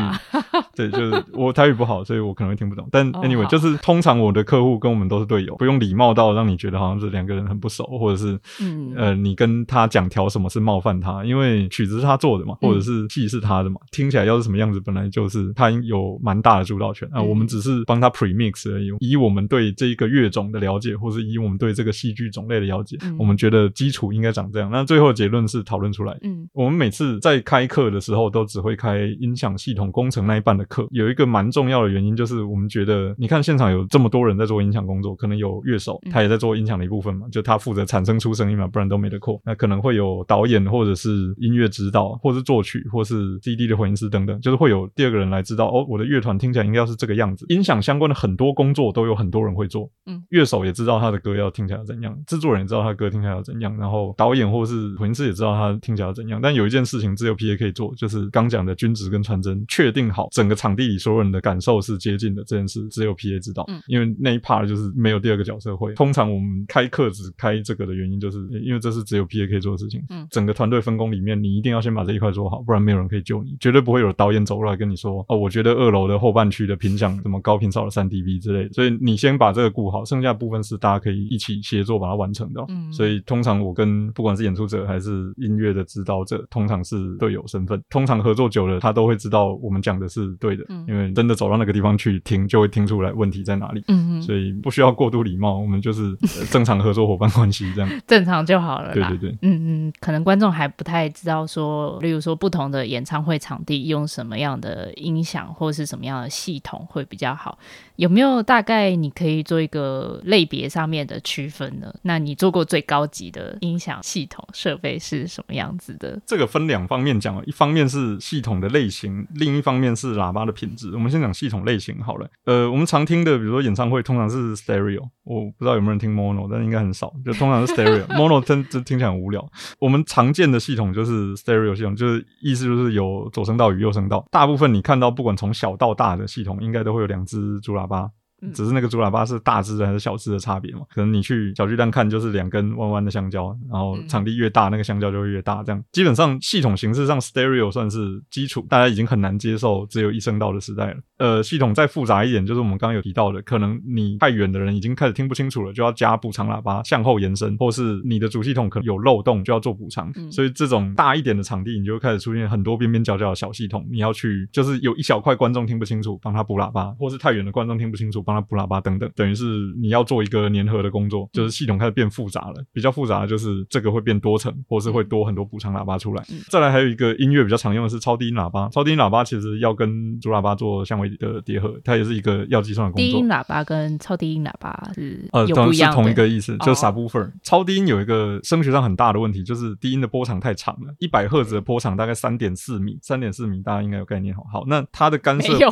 [0.74, 2.88] 对，就是我台语不好，所以我可能会听不懂。
[2.90, 17.20] 但 anyway，、oh, 就是通常我的客户跟我们都是队友，不用礼貌到让你觉得好像是两个人很不熟，或者是嗯呃，你跟他讲调什么是冒犯他，因为曲子是他做的嘛，或者是戏是他的嘛，嗯、听起来要是什么样子，本来就是他有蛮大的主导权啊。
[17.20, 24.70] 我们只是帮他 premix 而已，以我们对这一个乐种的了解，或是以我们对这个戏剧种类的了解，嗯、我们觉得基础应该长这样。
[24.70, 26.16] 那最后结论是讨论出来。
[26.22, 39.40] 嗯，我们每次在开课的时候都只会开音响系统工程那一半的课，有一个蛮重要的原因就是我们觉得，你看现场有这么多人在做音响工作，可能有乐手，他也在做音响的一部分嘛，就他负责产生出声音嘛，不然都没得扩。
[39.44, 47.44] 那可能会有导演或者是音乐指导，或是作曲，或是 CD 的混音师等等，就是会有第二个人来知道哦，我的乐团听起来应该要是这个样子。
[47.48, 56.40] 音响相关的很多工作都有很多人会做，嗯，乐手也知道他的歌要听起来怎样，制作人也知道他的歌听起来要怎样，然后导演或是混音师也知道他听起来要怎样。
[56.42, 58.74] 但有一件事情只有 PA 可以做，就是刚讲的。
[58.80, 63.62] 均值跟传真确定好，整个场地里所有人的感受是接近的这件事，只有 PA 知道。
[63.68, 65.92] 嗯，因为那一 part 就是没有第二个角色会。
[65.92, 70.02] 通常我们开课只开这个的原因，就是因为这是只有 PA 可以做的事情。
[70.08, 73.54] 嗯，整个团队分工里面，你一定要先把这一块做好，不然没有人可以救你。
[73.60, 82.64] 绝对不会有导演走过来跟你说：“哦，我觉得二楼的后半区的频响怎么高频少了三 dB 之类的。”所以你先把这个顾好，剩下部分是大家可以一起协作把它完成的。
[82.68, 87.80] 嗯，所以通常我跟不管是演出者还是音乐的指导者，通常是队友身份。
[87.90, 89.54] 通常合作久了，他都会知道。
[89.62, 93.82] 我们讲的是对的，嗯、因为真的走到那个地方去听，就会听出来问题在哪里。
[93.88, 96.14] 嗯嗯，所以不需要过度礼貌，我们就是
[96.50, 98.92] 正常合作伙伴关系这样， 正常就好了。
[98.94, 107.58] 对对对，嗯嗯，可能观众还不太知道说，例如说不同的演唱会场地用什么样的音响或是什么样的系统会比较好。
[107.96, 111.92] 有没有大概你可以做一个类别上面的区分呢？
[112.02, 116.18] 那你做过最高级的音响系统设备是什么样子的？
[116.24, 120.92] 这个分两方面讲，一方面是系统的类型，另一方面是喇叭的品质。
[120.94, 122.28] 我们先讲系统类型好了。
[122.46, 129.48] 呃，我们常听的，比如说演唱会，通常是 stereo，我不知道有没有人听 mono，但应该很少，就通常是 stereo，mono 真真听起来很无聊。
[129.78, 134.26] 我们常见的系统就是 stereo 系统，就是意思就是有左声道与右声道。
[134.32, 138.10] 大部分你看到不管从小到大的系统，应该都会有两只主喇叭。
[138.52, 140.80] 只是那个主喇叭是大只的还是小只的差别嘛？
[140.94, 145.62] 可能你去小巨蛋看就是两根弯弯的香蕉，然后场地越大，那个香蕉就会越大。
[145.62, 150.96] 这样基本上系统形式上，stereo 算是基础，大家已经很难接受只有一声道的时代了。
[151.18, 160.10] 呃，系统再复杂一点，就是我们刚刚有提到的，可能你太远的人已经开始听不清楚了，就要加补偿喇叭向后延伸，或是你的主系统可能有漏洞，就要做补偿。
[160.32, 169.10] 所以这种大一点的场地，你就会开始出现很多边边角角的小系统，你要去就是有一小块观众听不清楚，帮他补喇叭，或是太远的观众听不清楚，帮他补喇叭等等。
[169.16, 169.44] 等于是
[169.80, 172.64] 你要做一个粘合的工作，就是系统开始变复杂了。
[172.72, 176.24] 比较复杂的就是这个会变多层，或是会多很多补偿喇叭出来。
[176.48, 183.10] 再来还有一个音乐比较常用的是超低音喇叭，超低音喇叭其实要跟主喇叭做相位的叠合，它也是一个要计算的工作。
[183.10, 187.32] 低音喇叭跟超低音喇叭是呃，都是同一个意思，就是 subwoofer。
[187.42, 194.34] 超低音有一个声学上很大的问题，就是低音的波长太长了，一百赫兹的波长大概三点四米，三点四米大家应该有概念。
[194.34, 195.68] 好，好，那它的干涉没有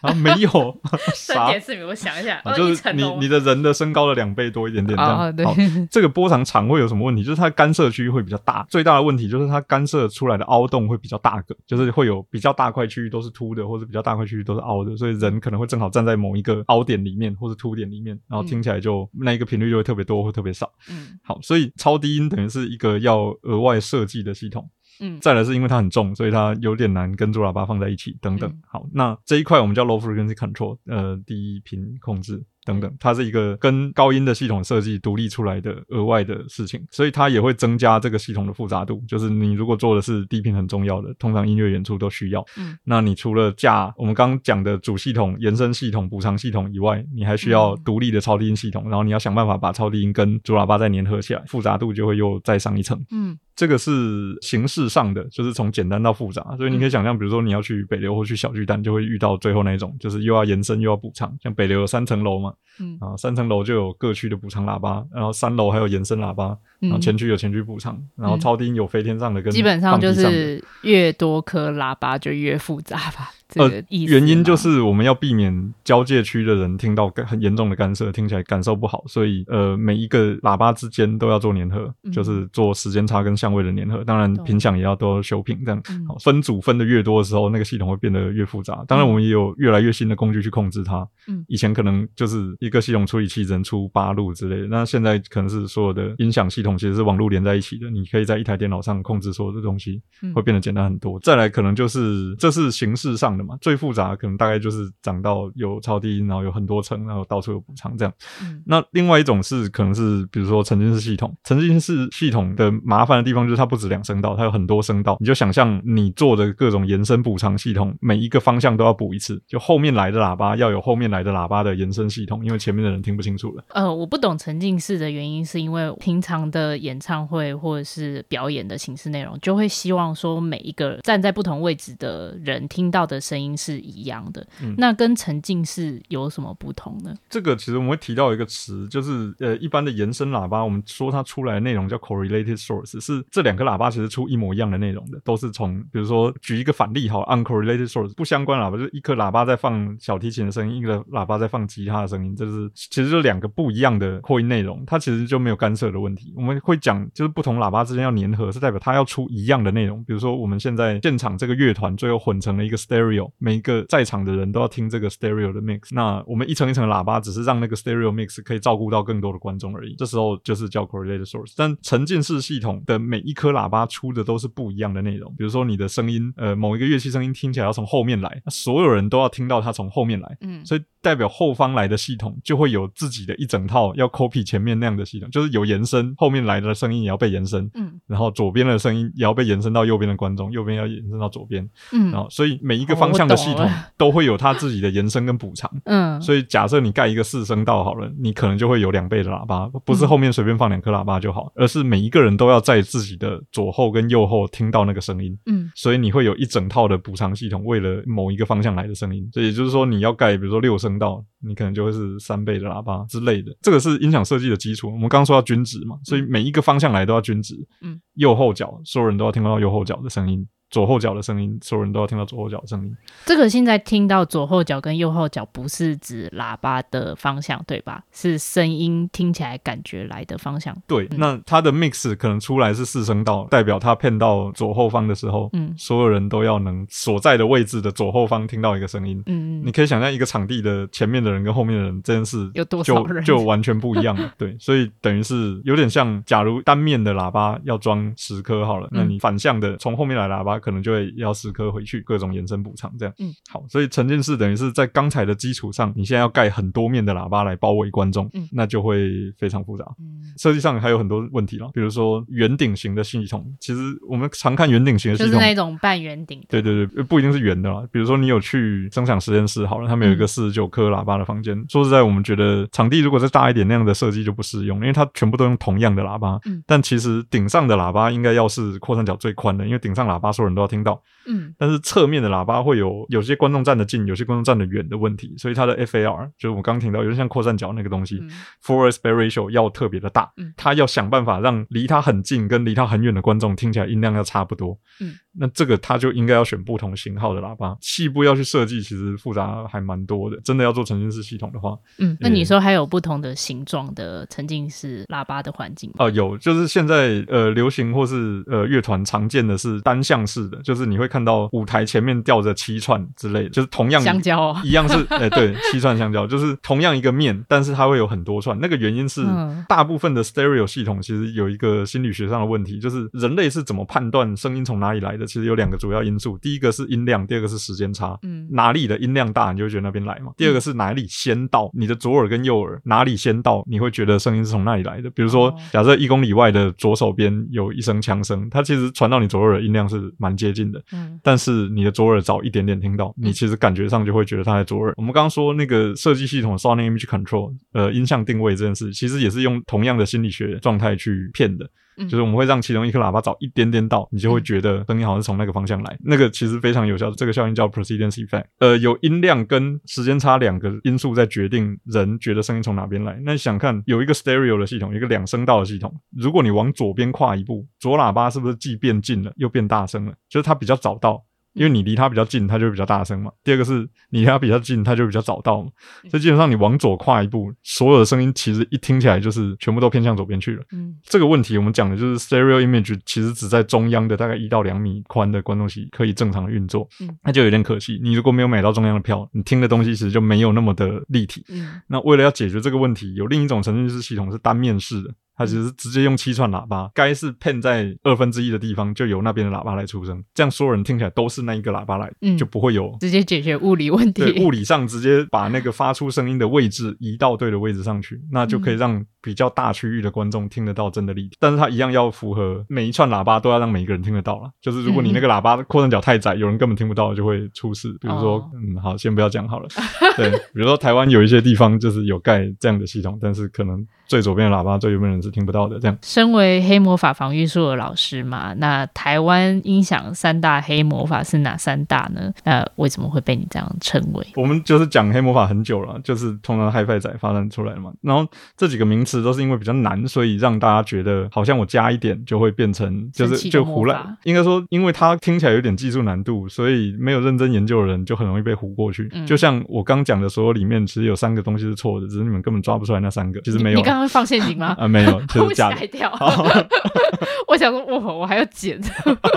[0.00, 0.80] 啊，没有
[1.14, 2.92] 三点四米，我想一下，就是。
[2.94, 5.54] 你你的人的身高的两倍多一点点这样，哦、对好，
[5.90, 7.22] 这个波长长会有什么问题？
[7.22, 20.70] 就是它干涉区域会比较大，最大的问题就是它干涉出来的凹洞会比较大个，就是会有比较大块区域都是凸的，或者比较大块区域都是凹的，所以人可能会正好站在某一个凹点里面或者凸点里面，然后听起来就、嗯、那一个频率就会特别多或特别少。
[20.90, 24.68] 嗯，好，所以超低音等于是一个要额外设计的系统。
[25.00, 28.48] 嗯，再来是因为它很重，所以它有点难跟主喇叭放在一起等等。
[28.50, 32.44] 嗯、好，那这一块我们叫 low frequency control，呃，低频控制。
[32.64, 39.02] 等等，它是一个跟高音的系统设计独立出来的额外的事情，所以它也会增加这个系统的复杂度。
[39.08, 42.44] 就是你如果做的是低频很重要的，通常音乐演出都需要。
[42.56, 53.04] 嗯，那你除了架我们刚刚讲的主系统、延伸系统、补偿系统以外，你还需要独立的超低音系统，然后你要想办法把超低音跟主喇叭再粘合起来，复杂度就会又再上一层。
[53.10, 56.54] 嗯，这个是形式上的，就是从简单到复杂。
[56.56, 61.36] 所以你可以想象，比如说你要去北流或去小巨蛋，就会遇到最后那一种，就是又要延伸又要补偿。
[61.42, 62.51] 像北流有三层楼嘛。
[62.80, 62.98] 嗯。
[63.00, 73.30] 啊，三层楼就有各区的补偿喇叭，然后三楼还有延伸喇叭，然后前驱有前驱补偿，然后超低音有飞天上的跟、嗯、基本上就是越多颗喇叭就越复杂吧。
[73.54, 84.02] 呃，原因就是我们要避免交界区的人听到很严重的干涉，听起来感受不好，所以呃，每一个喇叭之间都要做粘合，嗯、就是做时间差跟相位的粘合。
[84.04, 88.82] 当然，频响也要多修平，这样、嗯、分组分的越多的时候，那个系统会变得越复杂。
[88.88, 91.06] 当然，我们也有越来越新的工具去控制它。
[91.28, 100.00] 嗯，以前可能就是一个系统处理器只能出八路之类的，那现在可能是所有的音响系统其实是网络连在一起的，你可以在一台电脑上控制所有的东西，
[100.34, 101.18] 会变得简单很多。
[101.18, 104.14] 嗯、再来，可能就是这是形式上的嘛，最复杂。
[104.16, 108.12] 可能大概就是长到有超低音，然后有很多层，然后到处有补偿这样。
[108.42, 115.16] 嗯，那另外一种是可能是比如说沉浸式系统，沉浸式系统的麻烦的地方就是它不止两声道，它有很多声道。
[115.20, 123.64] 你就想象你做的各种延伸补偿系统，每一个方向都要补一次，就后面来的喇叭要有后面来的喇叭的延伸系统，因为前面的人听不清楚了。
[123.70, 134.46] 呃，我不懂沉浸式的原因，是因为平常的演唱会或者是表演的形式内容，就会希望说每一个站在不同位置的人听到的声音是一样的。
[134.62, 137.14] 嗯，那跟沉浸式有什么不同呢？
[137.28, 156.32] 这个其实我们会提到一个词，就是呃，一般的延伸喇叭，我们说它出来的内容叫 correlated source，是这两个喇叭其实出一模一样的内容的，都是从比如说举一个反例哈，uncorrelated source 不相关喇叭，就是一颗喇叭在放小提琴的声音，一个喇叭在放吉他的声音，这是其实就两个不一样的扩音内容，它其实就没有干涉的问题。
[156.36, 160.02] 我们会讲就是不同喇叭之间要粘合，是代表它要出一样的内容。
[160.04, 169.94] 比如说我们现在现场这个乐团最后混成了一个 stereo，每一个在场的人都要听这个 stereo 的 mix，那我们一层一层的喇叭只是让那个 stereo mix 可以照顾到更多的观众而已。
[169.96, 171.54] 这时候就是叫 correlated source。
[171.56, 175.32] 但沉浸式系统的每一颗喇叭出的都是不一样的内容。
[175.36, 180.36] 比如说你的声音，呃，某一个乐器声音听起来要从后面来，那所有人都要听到它从后面来。
[180.40, 187.68] 嗯，所以代表后方来的系统就会有自己的一整套要 copy 前面那样的系统，就是有延伸，后面来的声音也要被延伸。
[187.74, 191.66] 嗯，然后左边的声音也要被延伸到右边的观众，右边要延伸到左边。
[191.92, 213.56] 嗯，然后所以每一个方向的系统 都会有它自己的延伸跟补偿，嗯，所以假设你盖一个四声道好了，你可能就会有两倍的喇叭，不是后面随便放两颗喇叭就好，而是每一个人都要在自己的左后跟右后听到那个声音，嗯，所以你会有一整套的补偿系统，为了某一个方向来的声音，所以也就是说你要盖，比如说六声声道，你可能就会是三倍的喇叭之类的。
[213.62, 214.88] 这个是音响设计的基础。
[214.88, 217.54] 我们刚刚说要均值嘛，所以每一个方向来都要均值。
[217.82, 220.46] 嗯，右后脚所有人都要听到右后脚的声音。
[220.72, 222.96] 左后脚的声音，所有人都要听到左后脚的声音。
[223.24, 228.02] 这个现在听到左后脚跟右后脚，不是指喇叭的方向，对吧？
[228.10, 230.76] 是声音听起来感觉来的方向。
[230.86, 239.22] 对，嗯、那它的 mix 可能出来是四声道，代表它骗到左后方的时候，嗯，所有人都要能所在的位置的左后方听到一个声音。
[239.26, 244.32] 嗯嗯，你可以想象一个场地的前面的人跟后面的人这件事有多少人，就就完全不一样了。
[244.38, 251.30] 对，所以等于是有点像，假如单面的喇叭要装十颗好了，嗯、那你反向的从后面来喇叭可能就会要。
[251.42, 288.22] 十颗回去，各种延伸补偿，这样，嗯，好，所以沉浸式等于是在刚才的基础上，你现在要盖很多面的喇叭来包围观众，嗯，那就会非常复杂，嗯，设计上还有很多问题了，比如说圆顶型的系统，其实我们常看圆顶型的系统，就是那种半圆顶，对对对，不一定是圆的啦，比如说你有去声响实验室，好了，他们有一个四十九颗喇叭的房间，嗯、说实在，我们觉得场地如果再大一点，那样的设计就不适用，因为它全部都用同样的喇叭，嗯，但其实顶上的喇叭应该要是扩散角最宽的，因为顶上喇叭所有人都要听到，嗯，但是侧面的喇叭会有有些观众站得近，有些观众站得远的问题，所以它的 FAR 就是我刚听到有点像扩散角那个东西
[288.64, 300.38] ，Full Aspect Ratio 要特别的大，嗯，它要想办法让离它很近跟离它很远的观众听起来音量要差不多，嗯，那这个他就应该要选不同型号的喇叭，细部要去设计，其实复杂还蛮多的。
[300.44, 318.58] 真的要做沉浸式系统的话，嗯，那你说还有不同的形状的沉浸式喇叭的环境哦、呃，有，就是现在呃流行或是呃乐团常见的是单向式的，就是你会看到舞台前面吊着七串之类的，就是同样香蕉哦，一样是 哎、欸、对，七串香蕉，就是同样一个面，但是它会有很多串。
[318.60, 319.24] 那个原因是
[319.66, 325.21] 大部分的 stereo 系统其实有一个心理学上的问题，就是人类是怎么判断声音从哪里来的？
[325.26, 328.18] 其实有两个主要因素，第一个是音量，第二个是时间差。
[328.22, 330.32] 嗯，哪里的音量大，你就会觉得那边来嘛。
[330.36, 335.10] 第二个是哪里先到，你的左耳跟右耳哪里先到，你会觉得声音是从那里来的。
[335.10, 340.82] 比如说，假设一公里外的左手边有一声枪声，它其实传到你左耳的音量是蛮接近的。
[340.92, 344.92] 嗯，但是你的左耳早一点点听到，你其实感觉上就会觉得它在左耳。
[344.92, 351.68] 嗯、我们刚刚说那个设计系统 Sonic Image Control，呃，音像定位这件事，其实也是用同样的心理学状态去骗的。
[351.98, 355.92] 嗯、就是我们会让其中一颗喇叭早一点点到，你就会觉得声音好像是从那个方向来。
[355.94, 358.44] 嗯、那个其实非常有效，这个效应叫 Precedence Effect。
[358.58, 363.20] 呃，有音量跟时间差两个因素在决定人觉得声音从哪边来。
[363.24, 370.14] 那你想看有一个 Stereo 的系统，一个两声道的系统，如果你往左边跨一步，左喇叭是不是既变近了又变大声了？
[370.28, 371.22] 就是它比较早到。
[371.54, 373.30] 因为你离它比较近，它就会比较大声嘛。
[373.44, 375.68] 第二个是你离它比较近，它就比较早到嘛。
[376.10, 380.62] 所以基本上你往左跨一步，所有的声音其实一听起来就是全部都偏向左边去了。
[380.72, 386.88] 嗯，这个问题我们讲的就是 stereo image，其实只在中央的大概一到两米宽的观众席可以正常的运作。
[387.00, 388.00] 嗯，那就有点可惜。
[388.02, 391.44] 你如果没有买到中央的票，你听的东西其实就没有那么的立体。
[391.48, 395.14] 嗯，那为了要解决这个问题，有另一种沉浸式系统是单面式的。
[395.36, 404.22] 它只是直接用七串喇叭，该是 pen 在二分之一的地方，就由那边的喇叭来出声，这样所有人听起来都是那一个喇叭来，嗯、就不会有直接解决物理问题。
[404.22, 411.36] 对，物理上直接把那个发出声音的位置移到对的位置上去，那就可以让比较大区域的观众听得到真的立体。
[411.38, 414.50] 但是它一样要符合每一串喇叭都要让每一个人听得到了。
[414.60, 417.96] 就是如果你那个喇叭扩散角太窄，有人根本听不到，就会出事。
[418.00, 419.68] 比如说，哦、嗯，好，先不要讲好了。
[420.16, 423.86] 对，比如说台湾有一些地方就是有盖这样的系统，但是可能。
[424.08, 425.78] 最左边的喇叭，最右边的人是听不到的。
[425.80, 432.30] 这样，身为黑魔法防御术的老师嘛，那台湾音响三大黑魔法是哪三大呢？
[432.44, 434.26] 那为什么会被你这样称为？
[434.34, 437.90] 我们就是讲黑魔法很久了，就是通常 Hi-Fi 仔发展出来的嘛。
[438.02, 444.16] 然后这几个名词都是因为比较难，所以让大家觉得好像我加一点就会变成就是就胡乱。
[444.22, 449.08] 应该说，因为它听起来有点技术难度，所以没有认真研究的人就很容易被糊过去。
[449.12, 453.40] 嗯、就像我刚讲的所有里面，其实有三个东西是错的，只是你们根本抓不出来那三个。
[453.40, 453.78] 其实没有。
[453.78, 454.76] 你刚刚放陷阱吗？
[454.78, 455.82] 啊，没有，就是假的。
[457.48, 458.80] 我想说，我我还要剪。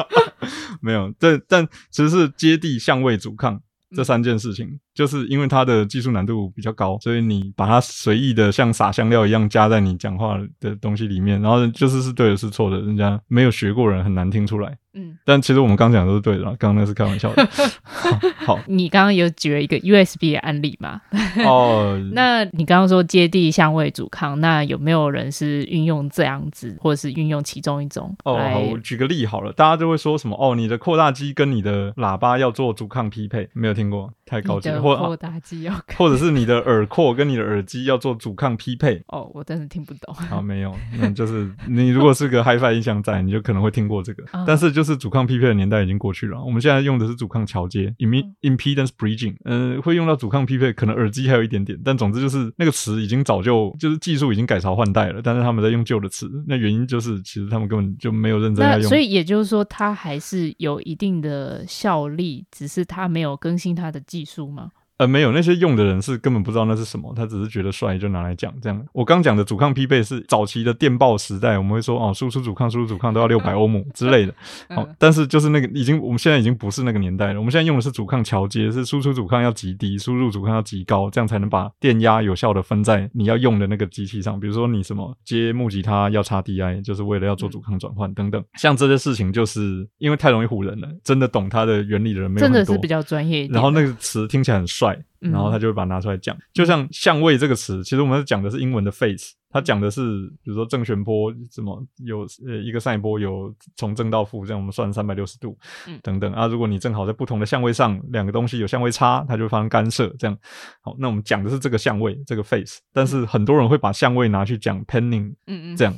[0.80, 3.60] 没有，但但其实是接地相位阻抗
[3.96, 4.80] 这三件事情。
[4.96, 14.76] 就是因为它的技术难度比较高，所以你把它随意的像撒香料一样加在你讲话的东西里面，然后就是是对的，是错的，人家没有学过人很难听出来。
[14.98, 17.46] 嗯，但其实我们刚讲的都是对的，刚刚那是开玩笑的。
[18.48, 21.02] 好，你刚刚有举了一个 USB 的案例嘛？
[21.46, 28.16] 哦， 那你刚刚说接地相位阻抗，那有没有人是运用这样子，或者是运用其中一种？
[28.24, 30.38] 哦，好，我举个例好了，大家就会说什么？
[30.40, 34.10] 哦，你的扩大机跟你的喇叭要做阻抗匹配，没有听过？
[34.26, 39.02] 太高级了，或扩大机要，或者是你的耳廓跟你的耳机要做阻抗匹配。
[39.10, 40.16] 哦，我真的听不懂。
[40.30, 44.24] 啊，没有，那就是你如果是个 HiFi 音响仔，你就可能会听过这个。
[44.34, 49.36] 哦、但是就是阻抗匹配的年代已经过去了，我们现在用的是阻抗桥接 （impedance bridging）。
[49.46, 56.30] 嗯、呃，会用到阻抗匹配，可能耳机还有一点点，但总之就是那个词已经早就就是技术已经改朝换代了，但是他们在用旧的词。
[56.48, 58.90] 那原因就是其实他们根本就没有认真在用。
[58.90, 64.72] 所以也就是说，它还是有一定的效力，只是它没有更新它的技术吗？
[64.98, 68.86] 呃，没有，那些用的人是根本不知道那是什么，他只是觉得帅就拿来讲这样。
[68.94, 74.34] 我刚讲的阻抗匹配是早期的电报时代，我们会说哦，输出阻抗，输出阻抗都要六百欧 姆之类的。
[74.74, 77.40] 好、哦，但是就是那个已经，我们现在已经不是那个年代了。
[77.40, 84.40] 我们现在用的是阻抗桥接，是输出阻抗要极低，输入阻抗要极高，这样才能把电压有效的分在你要用的那个机器上。
[84.40, 88.42] 比如说你什么接木吉他要插 DI，就是为了要做阻抗转换等等。
[88.54, 92.60] 像这些事情，就是因为太容易唬人了，真的懂它的原理的人没有很多。
[92.60, 93.54] 真的是比较专业一点。
[93.54, 94.85] 然后那个词听起来很帅。
[95.20, 100.02] 然后他就会把它拿出来讲，就像相位这个词，其实我们讲的是英文的 face，它讲的是
[100.44, 105.58] 比如说正弦波什么有呃一个赛波有从正到负，这样我们算三百六十度，
[106.04, 106.48] 等等啊。
[106.48, 110.38] 如果你正好在不同的相位上，两个东西有相位差，它就会发生干涉，这样。
[110.82, 115.94] 好，那我们讲的是这个相位这个 face，但是很多人会把相位拿去讲 panning，嗯嗯，这样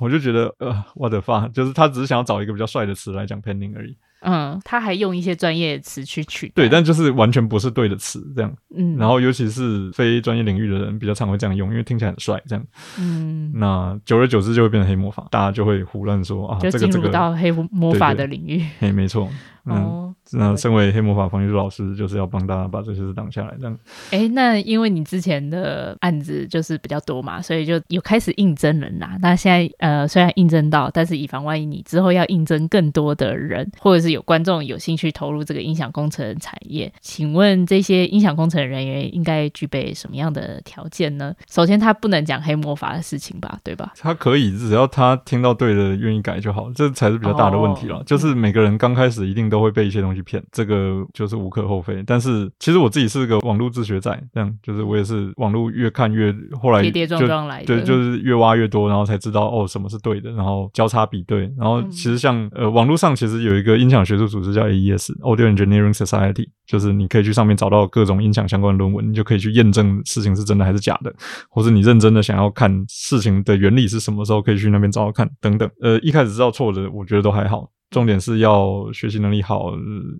[0.00, 3.96] 我就觉得呃，what the fuck，就是他只是想要找一个比较帅的词来讲 panning 而已。
[4.22, 8.52] 嗯，他还用一些专业词去取代，对，但就是完全不是对的词，这样。
[8.74, 12.64] 嗯，然后尤其是非专业领域的人比较常会这样用，因为听起来很帅，这样。
[12.98, 18.64] 嗯，那久而久之就会变成黑魔法，大家就会胡乱说啊，就进入到黑魔法的领域。
[18.78, 19.28] 嘿，没错。
[19.64, 23.78] 嗯、哦，那身为黑魔法防御术老师，就是要帮大家把这些事挡下来，这样。
[24.10, 29.16] 哎、欸，那因为你之前的案子就是比较多嘛，所以就有开始应征人啦。
[29.20, 41.32] 那现在呃，虽然应征到，但是以防万一，你之后要应征更多的人，或者是有观众有兴趣投入这个音响工程产业，请问这些音响工程人员应该具备什么样的条件呢？
[41.48, 43.92] 首先，他不能讲黑魔法的事情吧，对吧？
[43.96, 47.98] 他可以，只要他听到对的，愿意改就好，这才是比较大的问题了。
[47.98, 49.51] 哦、就是每个人刚开始一定。
[49.52, 52.02] 都会被一些东西骗，这个就是无可厚非。
[52.06, 61.52] 但是其实我自己是个网络自学仔，这样就是我也是网络越看越，后来就跌跌撞撞来的，对，就是越挖越多，然后才知道哦什么是对的，然后交叉比对。
[61.58, 71.14] 然后其实像、嗯、呃网络上其实有一个音响学术组织叫 AES（Audio Engineering Society），就是你可以去上面找到各种音响相关的论文，你就可以去验证事情是真的还是假的，
[71.50, 75.68] 或者你认真的想要看事情的原理是什么时候，可以去那边找找看等等。
[75.80, 77.68] 呃，一开始知道错的，我觉得都还好。
[77.92, 79.72] 重点是要学习能力好，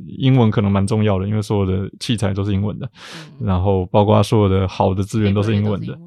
[0.06, 2.88] 英文可能蛮重要的，因为所有的器材都是英文的，
[3.40, 5.98] 嗯、然后包括所有的好的资源都是英文的。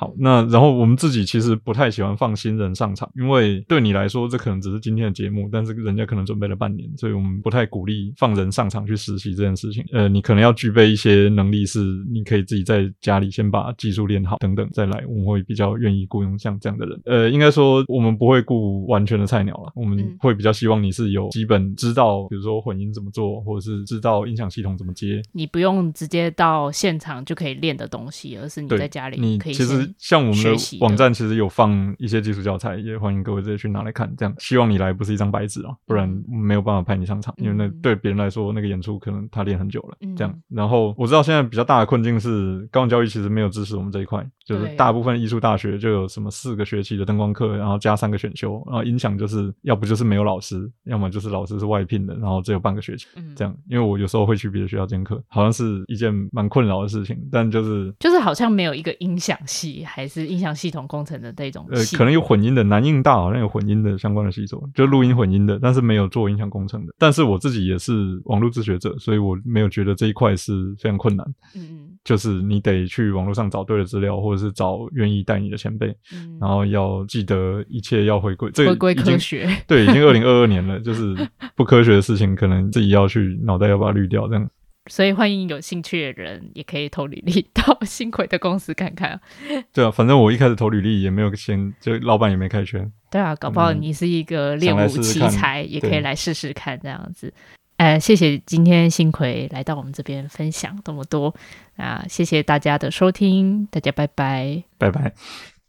[0.00, 9.84] 好，那然后我们自己其实不太喜欢放新人上场，因为对你来说这可能只是今天的节目，但是人家可能准备了半年，所以我们不太鼓励放人上场去实习这件事情。
[9.90, 17.00] 呃，你可能要具备一些能力，是你可以自己在家里先把技术练好，等等再来，我们会比较愿意雇佣像这样的人。
[17.04, 25.20] 呃，应该说我们不会雇完全的菜鸟了，我们会比较希望你是有基本知道，比如说混音怎么做，或者是知道音响系统怎么接。
[25.32, 29.87] 你不用直接到现场就可以练的东西，而是你在家里可以你其实。
[29.98, 34.12] 像我们的网站其实有放一些基础教材，也欢迎各位直接去拿来看。
[34.16, 39.96] 这样，希望你来不是一张白纸啊，不然没有办法派你上场，因为那对别人来说，那个演出可能他练很久了。
[40.16, 53.06] 这样，然后我知道现在比较大的困境是，高等教育其实没有支持我们这一块，就是大部分艺术大学就有什么四个学期的灯光课，然后加三个选修，然后音响就是要不就是没有老师，要么就是老师是外聘的，然后只有半个学期。
[53.36, 60.48] 这样，因为我有时候会去别的学校兼课，好像是一件蛮困扰的事情，但就是就是好像没有一个音响系，还是音响。
[60.58, 66.92] 系统工程的这种，呃，可能有混音的，南印大好像有混音的相关的系统，就录音混音的，但是没有做音响工程的。
[66.98, 71.24] 但是我自己也是网络自学者，所以我没有觉得这一块是非常困难。
[71.54, 79.48] 嗯嗯，就是你得去网络上找对的资料，或者是找愿意带你的前辈，嗯，然后要记得一切要回归，这个回归科学。
[79.68, 81.14] 对，已经 二零二二年了，就是
[81.54, 84.50] 不科学的事情，可能自己要去脑袋要把它滤掉，这样。
[84.88, 89.20] 所以欢迎有兴趣的人也可以投履历到新奎的公司看看。
[89.72, 92.90] 对啊，反正我一开始投履历也没有先，就老板也没开圈。
[93.10, 97.32] 对啊，搞不好你是一个练武奇才，也可以来试试看这样子。
[97.76, 101.32] 呃，谢谢今天新奎来到我们这边分享这么多
[101.76, 105.14] 啊，谢谢大家的收听，大家拜拜，拜拜。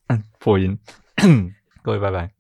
[0.08, 0.78] 嗯，破音，
[1.84, 2.32] 各位拜拜。